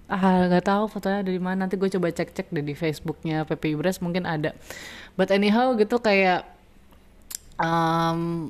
ah 0.09 0.49
nggak 0.49 0.65
tahu 0.65 0.83
fotonya 0.89 1.21
ada 1.21 1.31
di 1.31 1.41
mana. 1.41 1.65
Nanti 1.65 1.77
gue 1.77 1.87
coba 1.87 2.09
cek 2.09 2.33
cek 2.33 2.47
di 2.51 2.73
Facebooknya 2.73 3.45
PP 3.45 3.77
Ibres 3.77 4.01
mungkin 4.01 4.25
ada. 4.25 4.57
But 5.13 5.29
anyhow 5.29 5.77
gitu 5.77 6.01
kayak 6.01 6.49
um, 7.61 8.49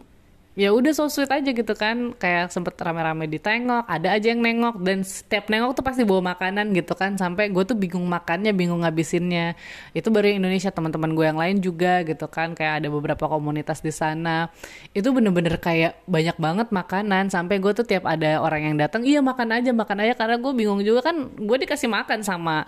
ya 0.59 0.75
udah 0.75 0.91
so 0.91 1.07
sweet 1.07 1.31
aja 1.31 1.55
gitu 1.55 1.71
kan. 1.71 2.11
Kayak 2.19 2.51
sempet 2.51 2.75
rame-rame 2.75 3.31
ditengok 3.31 3.87
ada 3.87 4.11
aja 4.11 4.27
yang 4.35 4.43
nengok. 4.43 4.83
Dan 4.83 5.07
setiap 5.07 5.47
nengok 5.47 5.79
tuh 5.79 5.83
pasti 5.87 6.03
bawa 6.03 6.35
makanan 6.35 6.75
gitu 6.75 6.99
kan. 6.99 7.15
Sampai 7.15 7.47
gue 7.47 7.63
tuh 7.63 7.79
bingung 7.79 8.03
makannya 8.03 8.51
bingung 8.51 8.83
ngabisinnya. 8.83 9.55
Itu 9.95 10.11
baru 10.11 10.35
yang 10.35 10.43
Indonesia 10.43 10.67
teman-teman 10.75 11.15
gue 11.15 11.25
yang 11.31 11.39
lain 11.39 11.63
juga 11.63 12.03
gitu 12.03 12.27
kan. 12.27 12.51
Kayak 12.59 12.83
ada 12.83 12.87
beberapa 12.91 13.31
komunitas 13.31 13.79
di 13.79 13.95
sana. 13.95 14.51
Itu 14.91 15.15
bener-bener 15.15 15.55
kayak 15.55 16.03
banyak 16.03 16.35
banget 16.35 16.67
makanan. 16.75 17.31
Sampai 17.31 17.63
gue 17.63 17.71
tuh 17.71 17.87
tiap 17.87 18.03
ada 18.03 18.43
orang 18.43 18.67
yang 18.67 18.75
datang 18.75 19.07
iya 19.07 19.23
makan 19.23 19.55
aja 19.55 19.71
makan 19.71 20.03
aja. 20.03 20.13
Karena 20.19 20.35
gue 20.35 20.51
bingung 20.51 20.83
juga 20.83 21.07
kan 21.07 21.31
gue 21.39 21.57
dikasih 21.63 21.87
makan 21.87 22.19
sama 22.19 22.67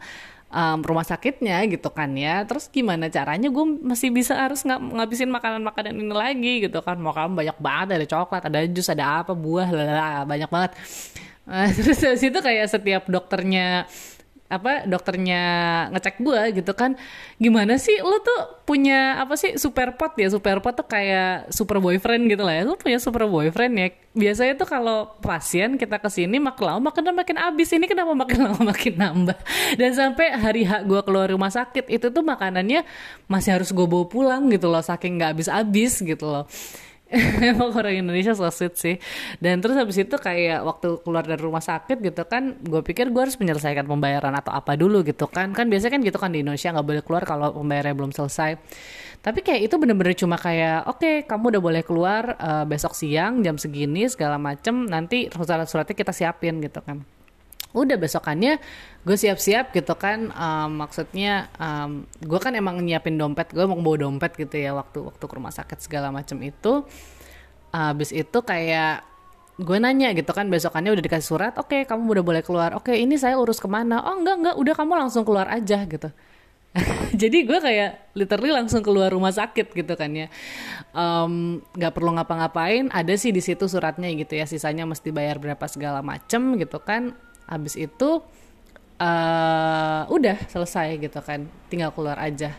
um, 0.51 0.79
rumah 0.83 1.07
sakitnya 1.07 1.63
gitu 1.71 1.89
kan 1.89 2.11
ya. 2.13 2.43
Terus 2.45 2.67
gimana 2.67 3.07
caranya? 3.07 3.47
Gue 3.47 3.65
masih 3.81 4.11
bisa 4.11 4.35
harus 4.37 4.67
ng 4.67 4.99
ngabisin 4.99 5.31
makanan-makanan 5.31 5.95
ini 5.95 6.13
lagi 6.13 6.53
gitu 6.67 6.83
kan. 6.83 6.99
Kamu 6.99 7.33
banyak 7.33 7.57
banget 7.57 7.87
ada 7.97 8.07
coklat 8.07 8.43
ada 8.51 8.59
jus 8.67 8.87
ada 8.91 9.23
apa 9.23 9.33
buah 9.33 9.67
lala, 9.71 10.27
banyak 10.27 10.49
banget. 10.51 10.71
Uh, 11.47 11.67
terus 11.79 11.97
dari 11.97 12.19
situ 12.19 12.37
kayak 12.37 12.67
setiap 12.69 13.03
dokternya 13.09 13.87
apa 14.51 14.83
dokternya 14.83 15.43
ngecek 15.95 16.19
gue 16.19 16.41
gitu 16.59 16.75
kan 16.75 16.99
gimana 17.39 17.79
sih 17.79 18.03
lo 18.03 18.19
tuh 18.19 18.61
punya 18.67 19.19
apa 19.19 19.35
sih 19.39 19.55
super 19.55 19.95
pot 19.95 20.15
ya? 20.15 20.27
Super 20.31 20.59
pot 20.59 20.75
tuh 20.75 20.87
kayak 20.87 21.51
super 21.51 21.79
boyfriend 21.79 22.27
gitu 22.31 22.43
lah 22.43 22.59
ya. 22.59 22.63
Lo 22.67 22.75
punya 22.75 22.99
super 22.99 23.27
boyfriend 23.27 23.73
ya? 23.75 23.87
Biasanya 24.11 24.53
tuh 24.59 24.67
kalau 24.67 25.15
pasien 25.23 25.79
kita 25.79 25.99
ke 25.99 26.09
sini 26.11 26.39
makin 26.39 26.67
lama 26.67 26.91
makin 26.91 27.15
makin 27.15 27.37
abis 27.39 27.71
ini 27.75 27.87
kenapa 27.87 28.11
makin 28.11 28.37
lama 28.47 28.61
makin 28.71 28.93
nambah? 28.99 29.37
Dan 29.79 29.91
sampai 29.95 30.35
hari 30.35 30.63
hak 30.67 30.87
gue 30.87 30.99
keluar 31.03 31.31
rumah 31.31 31.51
sakit 31.51 31.87
itu 31.87 32.11
tuh 32.11 32.23
makanannya 32.23 32.83
masih 33.31 33.59
harus 33.59 33.71
gue 33.71 33.87
bawa 33.87 34.05
pulang 34.07 34.51
gitu 34.51 34.67
loh 34.67 34.83
saking 34.83 35.19
nggak 35.19 35.47
habis 35.47 35.99
gitu 35.99 36.27
loh 36.27 36.45
emang 37.51 37.75
orang 37.75 38.07
Indonesia 38.07 38.31
so 38.31 38.47
sih. 38.51 38.95
Dan 39.37 39.59
terus 39.59 39.75
habis 39.75 39.99
itu 39.99 40.15
kayak 40.15 40.63
waktu 40.63 41.03
keluar 41.03 41.27
dari 41.27 41.41
rumah 41.43 41.59
sakit 41.59 41.99
gitu 41.99 42.23
kan 42.23 42.55
gue 42.63 42.81
pikir 42.81 43.11
gue 43.11 43.21
harus 43.21 43.35
menyelesaikan 43.35 43.83
pembayaran 43.83 44.31
atau 44.31 44.55
apa 44.55 44.79
dulu 44.79 45.03
gitu 45.03 45.27
kan. 45.27 45.51
Kan 45.51 45.67
biasanya 45.67 45.99
kan 45.99 46.01
gitu 46.01 46.17
kan 46.17 46.31
di 46.31 46.39
Indonesia 46.41 46.71
nggak 46.71 46.87
boleh 46.87 47.03
keluar 47.03 47.23
kalau 47.27 47.51
pembayarannya 47.51 47.95
belum 47.99 48.11
selesai. 48.15 48.57
Tapi 49.21 49.39
kayak 49.45 49.69
itu 49.69 49.75
bener-bener 49.77 50.17
cuma 50.17 50.33
kayak 50.39 50.89
oke 50.89 50.97
okay, 50.97 51.15
kamu 51.29 51.53
udah 51.53 51.61
boleh 51.61 51.83
keluar 51.85 52.23
uh, 52.41 52.65
besok 52.65 52.97
siang 52.97 53.45
jam 53.45 53.59
segini 53.61 54.09
segala 54.09 54.41
macem 54.41 54.89
nanti 54.89 55.29
surat-suratnya 55.29 55.93
kita 55.93 56.09
siapin 56.09 56.57
gitu 56.57 56.81
kan 56.81 57.05
udah 57.71 57.95
besokannya 57.95 58.59
gue 59.01 59.17
siap-siap 59.17 59.73
gitu 59.73 59.97
kan 59.97 60.29
um, 60.29 60.85
maksudnya 60.85 61.49
um, 61.57 62.05
gue 62.21 62.39
kan 62.39 62.53
emang 62.53 62.77
nyiapin 62.83 63.17
dompet 63.17 63.49
gue 63.49 63.65
mau 63.65 63.79
bawa 63.79 64.05
dompet 64.05 64.37
gitu 64.37 64.61
ya 64.61 64.77
waktu 64.77 65.01
waktu 65.01 65.23
ke 65.25 65.33
rumah 65.33 65.53
sakit 65.53 65.79
segala 65.81 66.13
macam 66.13 66.37
itu. 66.43 66.85
Habis 67.71 68.11
itu 68.11 68.39
kayak 68.43 69.07
gue 69.55 69.77
nanya 69.79 70.11
gitu 70.11 70.31
kan 70.35 70.51
besokannya 70.51 70.91
udah 70.91 71.03
dikasih 71.05 71.27
surat 71.27 71.53
oke 71.55 71.71
okay, 71.71 71.81
kamu 71.87 72.19
udah 72.19 72.25
boleh 72.25 72.41
keluar. 72.45 72.75
Oke 72.75 72.93
okay, 72.93 73.01
ini 73.01 73.15
saya 73.15 73.39
urus 73.39 73.57
ke 73.57 73.65
mana? 73.71 74.03
Oh 74.05 74.19
enggak 74.19 74.35
enggak 74.37 74.55
udah 74.59 74.73
kamu 74.75 74.93
langsung 75.07 75.23
keluar 75.23 75.47
aja 75.47 75.81
gitu. 75.87 76.11
Jadi 77.21 77.37
gue 77.43 77.59
kayak 77.59 78.15
literally 78.15 78.51
langsung 78.53 78.79
keluar 78.79 79.11
rumah 79.11 79.31
sakit 79.31 79.73
gitu 79.73 79.93
kan 79.97 80.11
ya. 80.13 80.27
Nggak 81.73 81.91
um, 81.91 81.95
perlu 81.95 82.11
ngapa-ngapain 82.15 82.91
ada 82.91 83.13
sih 83.17 83.31
di 83.33 83.41
situ 83.41 83.65
suratnya 83.65 84.11
gitu 84.13 84.35
ya 84.35 84.45
sisanya 84.45 84.85
mesti 84.85 85.09
bayar 85.09 85.39
berapa 85.39 85.65
segala 85.65 86.05
macem 86.05 86.59
gitu 86.59 86.77
kan 86.83 87.15
habis 87.49 87.77
itu 87.77 88.21
uh, 89.01 90.01
udah 90.07 90.37
selesai 90.47 91.01
gitu 91.01 91.19
kan. 91.19 91.49
Tinggal 91.67 91.91
keluar 91.91 92.21
aja. 92.21 92.53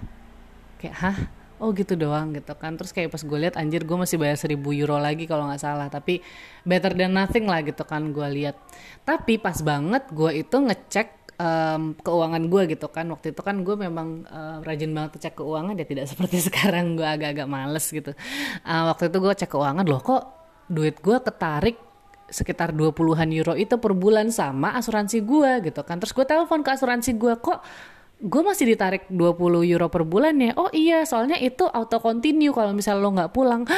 Kayak 0.82 0.96
hah? 0.98 1.18
Oh 1.62 1.70
gitu 1.70 1.94
doang 1.94 2.34
gitu 2.34 2.52
kan. 2.58 2.74
Terus 2.74 2.90
kayak 2.90 3.14
pas 3.14 3.22
gue 3.22 3.38
lihat 3.38 3.54
anjir 3.54 3.86
gue 3.86 3.94
masih 3.94 4.18
bayar 4.18 4.34
seribu 4.34 4.74
euro 4.74 4.98
lagi 4.98 5.30
kalau 5.30 5.46
nggak 5.46 5.62
salah. 5.62 5.86
Tapi 5.86 6.18
better 6.66 6.98
than 6.98 7.14
nothing 7.14 7.46
lah 7.46 7.62
gitu 7.62 7.86
kan 7.86 8.10
gue 8.10 8.28
lihat 8.42 8.58
tapi 9.06 9.38
pas 9.38 9.58
banget 9.62 10.10
gue 10.10 10.42
itu 10.42 10.56
ngecek 10.58 11.38
um, 11.38 11.94
keuangan 12.02 12.42
gue 12.50 12.62
gitu 12.74 12.90
kan. 12.90 13.06
Waktu 13.14 13.30
itu 13.30 13.42
kan 13.46 13.62
gue 13.62 13.76
memang 13.78 14.26
uh, 14.26 14.58
rajin 14.66 14.90
banget 14.90 15.22
cek 15.22 15.38
keuangan 15.38 15.78
ya. 15.78 15.86
Tidak 15.86 16.06
seperti 16.10 16.42
sekarang 16.42 16.98
gue 16.98 17.06
agak-agak 17.06 17.46
males 17.46 17.86
gitu. 17.86 18.10
Uh, 18.66 18.90
waktu 18.90 19.06
itu 19.06 19.18
gue 19.22 19.32
cek 19.46 19.50
keuangan 19.54 19.86
loh 19.86 20.02
kok 20.02 20.22
duit 20.66 20.98
gue 20.98 21.18
ketarik 21.22 21.91
sekitar 22.32 22.72
20-an 22.72 23.28
euro 23.30 23.52
itu 23.52 23.76
per 23.76 23.92
bulan 23.92 24.32
sama 24.32 24.72
asuransi 24.80 25.20
gue 25.20 25.68
gitu 25.68 25.84
kan. 25.84 26.00
Terus 26.00 26.16
gue 26.16 26.24
telepon 26.24 26.64
ke 26.64 26.72
asuransi 26.72 27.14
gue 27.20 27.36
kok 27.38 27.60
gue 28.22 28.42
masih 28.42 28.70
ditarik 28.72 29.10
20 29.10 29.66
euro 29.66 29.86
per 29.92 30.08
bulan 30.08 30.34
ya. 30.40 30.56
Oh 30.56 30.70
iya, 30.72 31.04
soalnya 31.04 31.36
itu 31.36 31.68
auto 31.68 32.00
continue 32.00 32.54
kalau 32.54 32.72
misal 32.72 33.02
lo 33.02 33.12
nggak 33.12 33.34
pulang. 33.34 33.68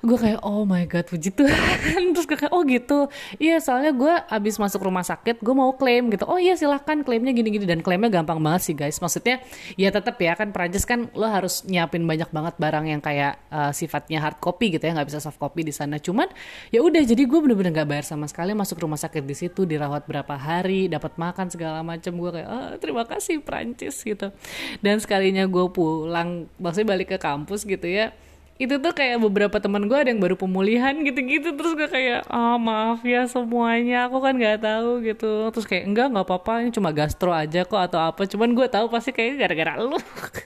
Gue 0.00 0.16
kayak 0.16 0.40
oh 0.40 0.64
my 0.64 0.88
god 0.88 1.04
puji 1.04 1.28
Tuhan. 1.32 2.12
Terus 2.16 2.24
gue 2.24 2.38
kayak 2.40 2.52
oh 2.56 2.64
gitu. 2.64 3.12
Iya 3.36 3.60
soalnya 3.60 3.92
gue 3.92 4.14
abis 4.32 4.56
masuk 4.56 4.80
rumah 4.80 5.04
sakit 5.04 5.44
gue 5.44 5.54
mau 5.54 5.76
klaim 5.76 6.08
gitu. 6.08 6.24
Oh 6.24 6.40
iya 6.40 6.56
silahkan 6.56 7.04
klaimnya 7.04 7.36
gini-gini. 7.36 7.68
Dan 7.68 7.84
klaimnya 7.84 8.08
gampang 8.08 8.40
banget 8.40 8.72
sih 8.72 8.74
guys. 8.74 8.96
Maksudnya 8.96 9.44
ya 9.76 9.92
tetap 9.92 10.16
ya 10.16 10.32
kan 10.32 10.56
Prancis 10.56 10.88
kan 10.88 11.12
lo 11.12 11.28
harus 11.28 11.68
nyiapin 11.68 12.08
banyak 12.08 12.32
banget 12.32 12.54
barang 12.56 12.84
yang 12.88 13.00
kayak 13.04 13.36
uh, 13.52 13.72
sifatnya 13.76 14.24
hard 14.24 14.40
copy 14.40 14.80
gitu 14.80 14.88
ya 14.88 14.96
nggak 14.96 15.12
bisa 15.12 15.20
soft 15.20 15.36
copy 15.36 15.68
di 15.68 15.72
sana. 15.76 16.00
Cuman 16.00 16.32
ya 16.72 16.80
udah 16.80 17.04
jadi 17.04 17.20
gue 17.20 17.38
bener-bener 17.44 17.76
nggak 17.76 17.88
bayar 17.88 18.06
sama 18.08 18.24
sekali 18.24 18.56
masuk 18.56 18.80
rumah 18.80 18.96
sakit 18.96 19.20
di 19.20 19.36
situ 19.36 19.68
dirawat 19.68 20.08
berapa 20.08 20.32
hari 20.32 20.88
dapat 20.88 21.20
makan 21.20 21.52
segala 21.52 21.84
macam 21.84 22.16
gue 22.16 22.30
kayak 22.40 22.48
oh, 22.48 22.70
terima 22.80 23.04
kasih 23.04 23.44
Prancis 23.44 24.00
gitu. 24.00 24.32
Dan 24.80 24.96
sekalinya 24.96 25.44
gue 25.44 25.68
pulang 25.68 26.48
maksudnya 26.56 26.96
balik 26.96 27.12
ke 27.12 27.18
kampus 27.20 27.68
gitu 27.68 27.84
ya 27.84 28.16
itu 28.60 28.76
tuh 28.76 28.92
kayak 28.92 29.24
beberapa 29.24 29.56
teman 29.56 29.88
gue 29.88 29.96
ada 29.96 30.12
yang 30.12 30.20
baru 30.20 30.36
pemulihan 30.36 30.92
gitu-gitu. 31.00 31.56
Terus 31.56 31.72
gue 31.72 31.88
kayak 31.88 32.28
ah 32.28 32.54
oh, 32.54 32.56
maaf 32.60 33.00
ya 33.00 33.24
semuanya 33.24 34.04
aku 34.04 34.20
kan 34.20 34.36
nggak 34.36 34.60
tahu 34.60 35.00
gitu. 35.00 35.48
Terus 35.48 35.64
kayak 35.64 35.84
enggak 35.88 36.06
nggak 36.12 36.26
apa-apa 36.28 36.52
ini 36.68 36.70
cuma 36.76 36.92
gastro 36.92 37.32
aja 37.32 37.64
kok 37.64 37.80
atau 37.80 38.00
apa. 38.04 38.28
Cuman 38.28 38.52
gue 38.52 38.68
tahu 38.68 38.92
pasti 38.92 39.16
kayak 39.16 39.40
gara-gara 39.40 39.80
lu. 39.80 39.96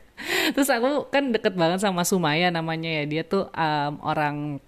Terus 0.54 0.70
aku 0.70 1.10
kan 1.10 1.34
deket 1.34 1.58
banget 1.58 1.82
sama 1.82 2.06
Sumaya 2.06 2.54
namanya 2.54 3.02
ya. 3.02 3.04
Dia 3.10 3.22
tuh 3.26 3.50
um, 3.50 3.92
orang 4.06 4.62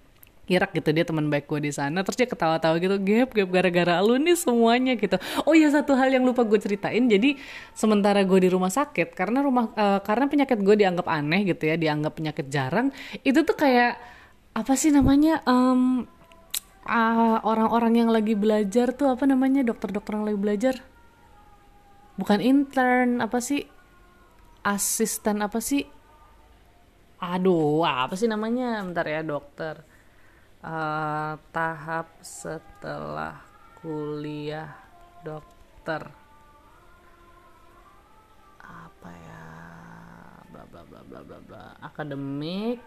Irak 0.46 0.78
gitu 0.78 0.94
dia 0.94 1.02
teman 1.02 1.26
baik 1.26 1.50
gue 1.50 1.58
di 1.66 1.72
sana 1.74 2.06
terus 2.06 2.14
dia 2.14 2.30
ketawa-tawa 2.30 2.78
gitu 2.78 2.94
gap 3.02 3.34
gap 3.34 3.48
gara-gara 3.50 3.98
lu 3.98 4.14
nih 4.22 4.38
semuanya 4.38 4.94
gitu. 4.94 5.18
Oh 5.42 5.58
iya 5.58 5.66
satu 5.74 5.98
hal 5.98 6.14
yang 6.14 6.22
lupa 6.22 6.46
gue 6.46 6.58
ceritain 6.62 7.02
jadi 7.10 7.34
sementara 7.74 8.22
gue 8.22 8.38
di 8.46 8.50
rumah 8.50 8.70
sakit 8.70 9.10
karena 9.18 9.42
rumah 9.42 9.74
uh, 9.74 9.98
karena 10.06 10.30
penyakit 10.30 10.62
gue 10.62 10.76
dianggap 10.78 11.06
aneh 11.10 11.50
gitu 11.50 11.66
ya 11.66 11.74
dianggap 11.74 12.14
penyakit 12.14 12.46
jarang 12.46 12.94
itu 13.26 13.42
tuh 13.42 13.58
kayak 13.58 13.98
apa 14.54 14.72
sih 14.78 14.94
namanya 14.94 15.42
um, 15.50 16.06
ah 16.86 17.42
orang-orang 17.42 18.06
yang 18.06 18.10
lagi 18.14 18.38
belajar 18.38 18.94
tuh 18.94 19.10
apa 19.10 19.26
namanya 19.26 19.66
dokter-dokter 19.66 20.14
yang 20.14 20.26
lagi 20.30 20.38
belajar? 20.38 20.74
Bukan 22.16 22.38
intern 22.38 23.18
apa 23.18 23.42
sih 23.42 23.66
asisten 24.62 25.42
apa 25.42 25.58
sih? 25.58 25.82
Aduh 27.18 27.82
apa 27.82 28.14
sih 28.14 28.30
namanya? 28.30 28.86
Bentar 28.86 29.10
ya 29.10 29.26
dokter 29.26 29.95
uh, 30.66 31.38
tahap 31.54 32.10
setelah 32.20 33.38
kuliah 33.78 34.74
dokter. 35.22 36.10
Apa 38.58 39.10
ya? 39.14 39.46
Bla 40.50 40.62
bla 40.66 40.82
bla 40.82 41.20
bla 41.22 41.38
bla. 41.46 41.64
Akademik 41.78 42.82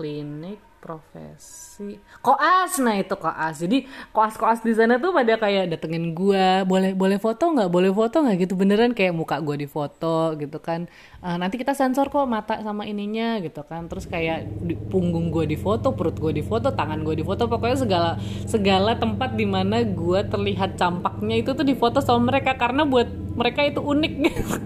klinik 0.00 0.69
profesi. 0.80 2.00
Koas 2.24 2.80
nah 2.80 2.96
itu 2.96 3.12
koas. 3.14 3.60
Jadi 3.60 3.84
koas 4.10 4.34
koas 4.34 4.64
di 4.64 4.72
sana 4.72 4.96
tuh 4.96 5.12
pada 5.12 5.36
kayak 5.36 5.76
datengin 5.76 6.16
gua 6.16 6.64
boleh 6.64 6.96
boleh 6.96 7.20
foto 7.20 7.52
nggak? 7.52 7.68
Boleh 7.68 7.92
foto 7.92 8.24
nggak? 8.24 8.48
Gitu 8.48 8.56
beneran 8.56 8.96
kayak 8.96 9.12
muka 9.12 9.36
gua 9.44 9.56
di 9.60 9.68
foto 9.68 10.34
gitu 10.40 10.58
kan. 10.58 10.88
Uh, 11.20 11.36
nanti 11.36 11.60
kita 11.60 11.76
sensor 11.76 12.08
kok 12.08 12.24
mata 12.24 12.58
sama 12.64 12.88
ininya 12.88 13.38
gitu 13.44 13.60
kan. 13.62 13.86
Terus 13.86 14.08
kayak 14.08 14.48
di, 14.64 14.74
punggung 14.74 15.28
gua 15.28 15.44
di 15.44 15.60
foto 15.60 15.92
perut 15.92 16.16
gua 16.16 16.32
di 16.32 16.42
foto 16.42 16.72
tangan 16.72 17.04
gua 17.04 17.14
di 17.14 17.22
foto 17.22 17.46
pokoknya 17.46 17.78
segala 17.78 18.10
segala 18.48 18.96
tempat 18.96 19.36
di 19.36 19.44
mana 19.44 19.84
gua 19.84 20.24
terlihat 20.24 20.80
campaknya 20.80 21.38
itu 21.38 21.52
tuh 21.52 21.62
di 21.62 21.76
foto 21.76 22.00
sama 22.00 22.32
mereka. 22.32 22.56
Karena 22.56 22.88
buat 22.88 23.29
mereka 23.34 23.60
itu 23.66 23.80
unik. 23.80 24.12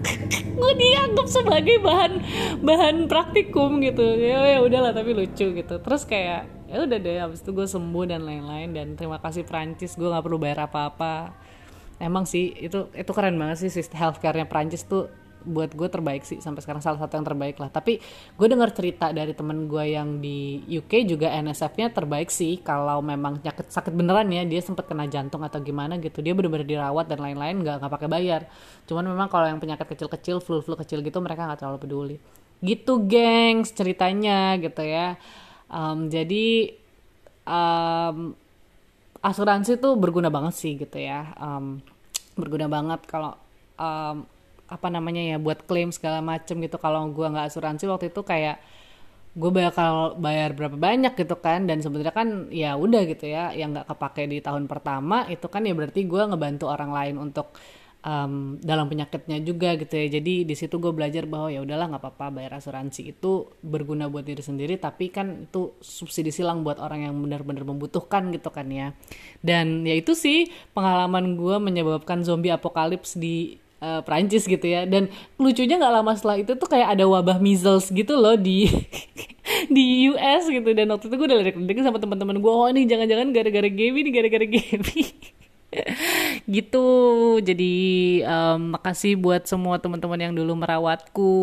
Gue 0.59 0.73
dianggap 0.79 1.27
sebagai 1.27 1.77
bahan 1.83 2.13
bahan 2.63 2.95
praktikum 3.11 3.83
gitu. 3.83 4.15
Ya 4.15 4.41
ya 4.55 4.59
udahlah 4.63 4.95
tapi 4.95 5.11
lucu 5.11 5.51
gitu. 5.51 5.75
Terus 5.81 6.03
kayak 6.07 6.47
ya 6.65 6.81
udah 6.81 6.97
deh 6.97 7.17
abis 7.21 7.45
itu 7.45 7.51
gue 7.53 7.67
sembuh 7.69 8.05
dan 8.09 8.25
lain-lain 8.25 8.73
dan 8.73 8.87
terima 8.97 9.21
kasih 9.21 9.45
Prancis 9.45 9.93
gue 9.93 10.07
nggak 10.07 10.25
perlu 10.25 10.39
bayar 10.39 10.65
apa-apa. 10.71 11.35
Emang 11.99 12.27
sih 12.27 12.51
itu 12.55 12.91
itu 12.91 13.11
keren 13.11 13.35
banget 13.39 13.67
sih 13.67 13.71
sistem 13.71 13.99
healthcare-nya 13.99 14.47
Prancis 14.47 14.83
tuh 14.87 15.07
buat 15.45 15.77
gue 15.77 15.87
terbaik 15.87 16.25
sih 16.25 16.41
sampai 16.41 16.65
sekarang 16.65 16.81
salah 16.81 16.97
satu 16.97 17.15
yang 17.15 17.23
terbaik 17.23 17.61
lah. 17.61 17.69
Tapi 17.69 18.01
gue 18.33 18.47
dengar 18.49 18.73
cerita 18.73 19.13
dari 19.13 19.31
temen 19.37 19.69
gue 19.69 19.85
yang 19.93 20.17
di 20.19 20.65
UK 20.65 21.05
juga 21.05 21.29
NSF-nya 21.31 21.93
terbaik 21.93 22.33
sih. 22.33 22.59
Kalau 22.65 22.99
memang 23.05 23.39
sakit 23.45 23.69
sakit 23.69 23.93
beneran 23.93 24.27
ya 24.33 24.43
dia 24.43 24.59
sempat 24.59 24.89
kena 24.89 25.05
jantung 25.05 25.45
atau 25.45 25.61
gimana 25.61 26.01
gitu. 26.01 26.19
Dia 26.25 26.33
bener-bener 26.33 26.65
dirawat 26.65 27.05
dan 27.05 27.21
lain-lain 27.21 27.61
nggak 27.61 27.85
nggak 27.85 27.93
pakai 27.93 28.09
bayar. 28.09 28.41
Cuman 28.89 29.05
memang 29.05 29.29
kalau 29.29 29.45
yang 29.45 29.61
penyakit 29.61 29.85
kecil-kecil 29.85 30.41
flu-flu 30.41 30.73
kecil 30.75 31.05
gitu 31.05 31.21
mereka 31.21 31.45
nggak 31.45 31.61
terlalu 31.61 31.79
peduli. 31.79 32.17
Gitu 32.59 33.05
gengs 33.05 33.69
ceritanya 33.71 34.57
gitu 34.57 34.81
ya. 34.81 35.15
Um, 35.69 36.09
jadi 36.09 36.73
um, 37.45 38.33
asuransi 39.25 39.81
tuh 39.81 39.97
berguna 39.97 40.29
banget 40.29 40.53
sih 40.57 40.73
gitu 40.77 40.97
ya. 41.01 41.33
Um, 41.37 41.81
berguna 42.35 42.67
banget 42.67 43.01
kalau 43.07 43.33
um, 43.79 44.27
apa 44.65 44.87
namanya 44.89 45.21
ya 45.21 45.37
buat 45.37 45.65
klaim 45.69 45.93
segala 45.93 46.19
macem 46.25 46.57
gitu. 46.61 46.77
Kalau 46.81 47.05
gue 47.13 47.27
nggak 47.27 47.53
asuransi 47.53 47.85
waktu 47.85 48.09
itu 48.09 48.21
kayak 48.25 48.57
gue 49.35 49.51
bakal 49.51 50.15
bayar 50.15 50.55
berapa 50.55 50.77
banyak 50.79 51.13
gitu 51.15 51.35
kan. 51.37 51.69
Dan 51.69 51.83
sebenarnya 51.85 52.13
kan 52.15 52.49
ya 52.49 52.73
udah 52.79 53.01
gitu 53.05 53.25
ya 53.29 53.53
yang 53.53 53.75
nggak 53.75 53.87
kepake 53.93 54.25
di 54.29 54.39
tahun 54.41 54.65
pertama 54.65 55.29
itu 55.29 55.45
kan 55.49 55.61
ya 55.65 55.73
berarti 55.77 56.07
gue 56.07 56.21
ngebantu 56.25 56.65
orang 56.71 56.91
lain 56.91 57.15
untuk 57.21 57.53
um, 58.05 58.55
dalam 58.61 58.85
penyakitnya 58.87 59.41
juga 59.41 59.75
gitu 59.75 59.93
ya. 59.97 60.07
Jadi 60.21 60.45
di 60.45 60.55
situ 60.55 60.77
gue 60.77 60.93
belajar 60.93 61.25
bahwa 61.25 61.49
ya 61.49 61.65
udahlah 61.65 61.91
nggak 61.91 62.03
apa-apa 62.05 62.25
bayar 62.39 62.61
asuransi 62.61 63.11
itu 63.17 63.49
berguna 63.65 64.07
buat 64.07 64.23
diri 64.23 64.39
sendiri. 64.45 64.77
Tapi 64.77 65.09
kan 65.09 65.49
itu 65.49 65.75
subsidi 65.81 66.29
silang 66.29 66.61
buat 66.61 66.77
orang 66.77 67.09
yang 67.09 67.13
benar-benar 67.17 67.65
membutuhkan 67.65 68.29
gitu 68.31 68.53
kan 68.53 68.69
ya. 68.69 68.93
Dan 69.41 69.83
ya 69.83 69.97
itu 69.97 70.13
sih 70.13 70.47
pengalaman 70.71 71.35
gue 71.35 71.57
menyebabkan 71.57 72.21
zombie 72.21 72.53
apokalips 72.53 73.17
di 73.17 73.57
uh, 73.81 74.01
Prancis 74.03 74.45
gitu 74.45 74.63
ya. 74.63 74.83
Dan 74.87 75.11
lucunya 75.39 75.75
nggak 75.79 75.93
lama 76.01 76.11
setelah 76.15 76.37
itu 76.39 76.53
tuh 76.55 76.67
kayak 76.69 76.95
ada 76.95 77.05
wabah 77.07 77.39
measles 77.39 77.91
gitu 77.91 78.15
loh 78.15 78.35
di 78.35 78.67
di 79.75 80.11
US 80.13 80.47
gitu. 80.47 80.69
Dan 80.71 80.91
waktu 80.91 81.05
itu 81.07 81.15
gue 81.15 81.27
udah 81.27 81.39
lirik-lirik 81.43 81.79
sama 81.83 81.99
teman-teman 81.99 82.39
gue 82.39 82.51
oh 82.51 82.67
ini 82.71 82.87
jangan-jangan 82.87 83.27
gara-gara 83.35 83.69
Gaby 83.69 83.99
nih 84.05 84.13
gara-gara 84.13 84.45
Gaby 84.47 85.01
gitu. 86.55 86.87
Jadi 87.41 87.75
um, 88.23 88.77
makasih 88.77 89.19
buat 89.19 89.43
semua 89.49 89.79
teman-teman 89.81 90.19
yang 90.19 90.33
dulu 90.35 90.53
merawatku 90.55 91.33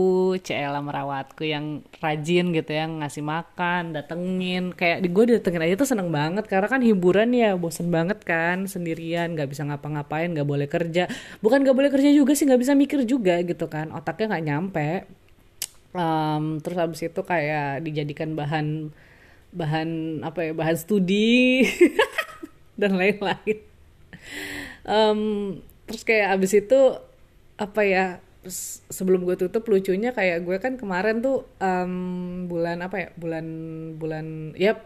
Cela 0.41 0.81
merawatku 0.81 1.43
yang 1.45 1.81
rajin 1.99 2.53
gitu 2.55 2.71
ya 2.71 2.87
ngasih 2.87 3.25
makan 3.25 3.97
datengin. 3.97 4.73
Kayak 4.73 5.05
di 5.05 5.09
gue 5.09 5.25
datengin 5.39 5.65
aja 5.65 5.75
tuh 5.79 5.89
seneng 5.89 6.09
banget 6.09 6.45
karena 6.47 6.69
kan 6.69 6.81
hiburan 6.81 7.31
ya 7.35 7.55
bosen 7.59 7.89
banget 7.89 8.23
kan 8.23 8.65
sendirian 8.71 9.35
nggak 9.37 9.51
bisa 9.51 9.67
ngapa-ngapain 9.67 10.33
nggak 10.33 10.49
boleh 10.49 10.69
kerja. 10.71 11.11
Bukan 11.45 11.65
nggak 11.65 11.77
boleh 11.77 11.91
kerja 11.91 12.11
juga 12.13 12.33
sih 12.39 12.49
nggak 12.49 12.61
bisa 12.61 12.73
mikir 12.77 13.05
juga 13.09 13.41
gitu 13.43 13.67
kan 13.67 13.91
otaknya 13.93 14.37
nggak 14.37 14.47
nyampe. 14.47 14.91
Um, 15.93 16.57
terus 16.65 16.79
habis 16.81 17.05
itu 17.05 17.21
kayak 17.21 17.85
dijadikan 17.85 18.33
bahan 18.33 18.89
bahan 19.53 20.21
apa 20.25 20.49
ya 20.49 20.53
bahan 20.57 20.77
studi 20.81 21.69
dan 22.81 22.97
lain-lain 22.97 23.72
um, 24.87 25.21
terus 25.87 26.03
kayak 26.07 26.39
abis 26.39 26.53
itu 26.63 26.81
apa 27.57 27.83
ya 27.85 28.05
sebelum 28.91 29.23
gue 29.23 29.39
tutup 29.39 29.63
lucunya 29.71 30.11
kayak 30.11 30.43
gue 30.43 30.57
kan 30.59 30.75
kemarin 30.75 31.23
tuh 31.23 31.47
um, 31.63 32.47
bulan 32.51 32.83
apa 32.83 32.97
ya 32.99 33.09
bulan 33.15 33.47
bulan 33.99 34.57
ya 34.59 34.83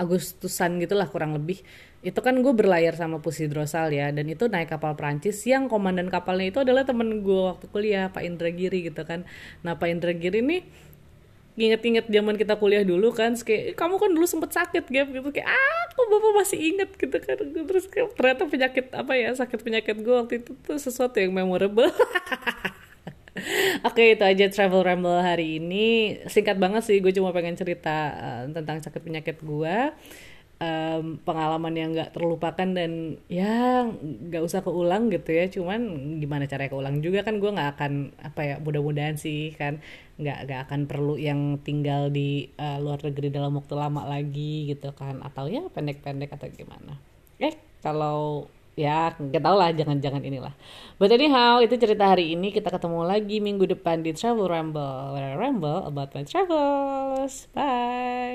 Agustusan 0.00 0.80
gitulah 0.80 1.04
kurang 1.12 1.36
lebih. 1.36 1.60
Itu 2.00 2.24
kan 2.24 2.40
gue 2.40 2.54
berlayar 2.56 2.96
sama 2.96 3.20
Pusi 3.20 3.44
Drosal 3.52 3.92
ya 3.92 4.08
dan 4.08 4.24
itu 4.32 4.48
naik 4.48 4.72
kapal 4.72 4.96
Prancis 4.96 5.44
yang 5.44 5.68
komandan 5.68 6.08
kapalnya 6.08 6.48
itu 6.48 6.58
adalah 6.64 6.88
temen 6.88 7.20
gue 7.20 7.40
waktu 7.52 7.68
kuliah 7.68 8.08
Pak 8.08 8.24
Indra 8.24 8.48
Giri 8.48 8.88
gitu 8.88 9.04
kan. 9.04 9.28
Nah 9.60 9.76
Pak 9.76 9.88
Indra 9.92 10.16
Giri 10.16 10.40
nih 10.40 10.64
inget-inget 11.60 12.06
zaman 12.08 12.34
kita 12.40 12.56
kuliah 12.56 12.80
dulu 12.80 13.12
kan 13.12 13.36
kayak 13.36 13.76
kamu 13.76 14.00
kan 14.00 14.10
dulu 14.10 14.24
sempet 14.24 14.50
sakit 14.56 14.84
gap 14.88 15.08
gitu. 15.12 15.28
Kayak 15.28 15.52
ah 15.52 15.84
bapak 16.00 16.32
masih 16.40 16.58
inget 16.58 16.90
gitu 16.96 17.16
kan. 17.20 17.36
Terus 17.38 17.84
kayak, 17.86 18.16
ternyata 18.16 18.42
penyakit 18.48 18.86
apa 18.96 19.12
ya 19.14 19.28
sakit 19.36 19.60
penyakit 19.60 19.96
gue 20.00 20.14
waktu 20.16 20.34
itu 20.40 20.56
tuh 20.64 20.80
sesuatu 20.80 21.20
yang 21.20 21.36
memorable. 21.36 21.92
Oke 23.88 24.18
itu 24.18 24.24
aja 24.26 24.50
travel 24.50 24.82
ramble 24.82 25.20
hari 25.20 25.62
ini. 25.62 26.18
Singkat 26.26 26.56
banget 26.56 26.82
sih 26.88 26.98
gue 26.98 27.12
cuma 27.14 27.30
pengen 27.30 27.54
cerita 27.54 28.16
uh, 28.16 28.42
tentang 28.50 28.80
sakit 28.82 29.00
penyakit 29.04 29.36
gue 29.44 29.76
um, 30.60 31.18
pengalaman 31.24 31.74
yang 31.74 31.90
nggak 31.96 32.12
terlupakan 32.14 32.68
dan 32.68 33.18
ya 33.26 33.88
nggak 33.90 34.44
usah 34.44 34.60
keulang 34.60 35.08
gitu 35.10 35.32
ya. 35.32 35.48
Cuman 35.48 35.80
gimana 36.20 36.44
cara 36.46 36.68
keulang 36.68 37.00
juga 37.00 37.24
kan 37.26 37.40
gue 37.40 37.50
nggak 37.50 37.70
akan 37.80 37.92
apa 38.20 38.40
ya 38.44 38.54
mudah-mudahan 38.60 39.16
sih 39.16 39.56
kan 39.56 39.80
nggak 40.20 40.38
nggak 40.46 40.60
akan 40.68 40.80
perlu 40.84 41.16
yang 41.16 41.58
tinggal 41.64 42.12
di 42.12 42.52
uh, 42.60 42.76
luar 42.78 43.00
negeri 43.00 43.32
dalam 43.32 43.56
waktu 43.56 43.74
lama 43.74 44.06
lagi 44.06 44.68
gitu 44.70 44.92
kan. 44.94 45.24
Atau 45.24 45.48
ya 45.48 45.66
pendek-pendek 45.72 46.30
atau 46.36 46.46
gimana. 46.52 47.00
Eh 47.40 47.56
kalau 47.80 48.46
ya 48.78 49.12
nggak 49.16 49.42
tau 49.42 49.56
lah 49.56 49.72
jangan-jangan 49.72 50.22
inilah. 50.22 50.54
But 51.00 51.10
anyhow 51.10 51.64
itu 51.64 51.74
cerita 51.80 52.12
hari 52.12 52.36
ini. 52.36 52.52
Kita 52.52 52.68
ketemu 52.68 53.08
lagi 53.08 53.40
minggu 53.40 53.64
depan 53.64 54.04
di 54.04 54.12
Travel 54.12 54.46
Ramble. 54.46 55.16
Ramble 55.40 55.88
about 55.88 56.12
my 56.12 56.22
travels. 56.28 57.48
Bye 57.56 58.20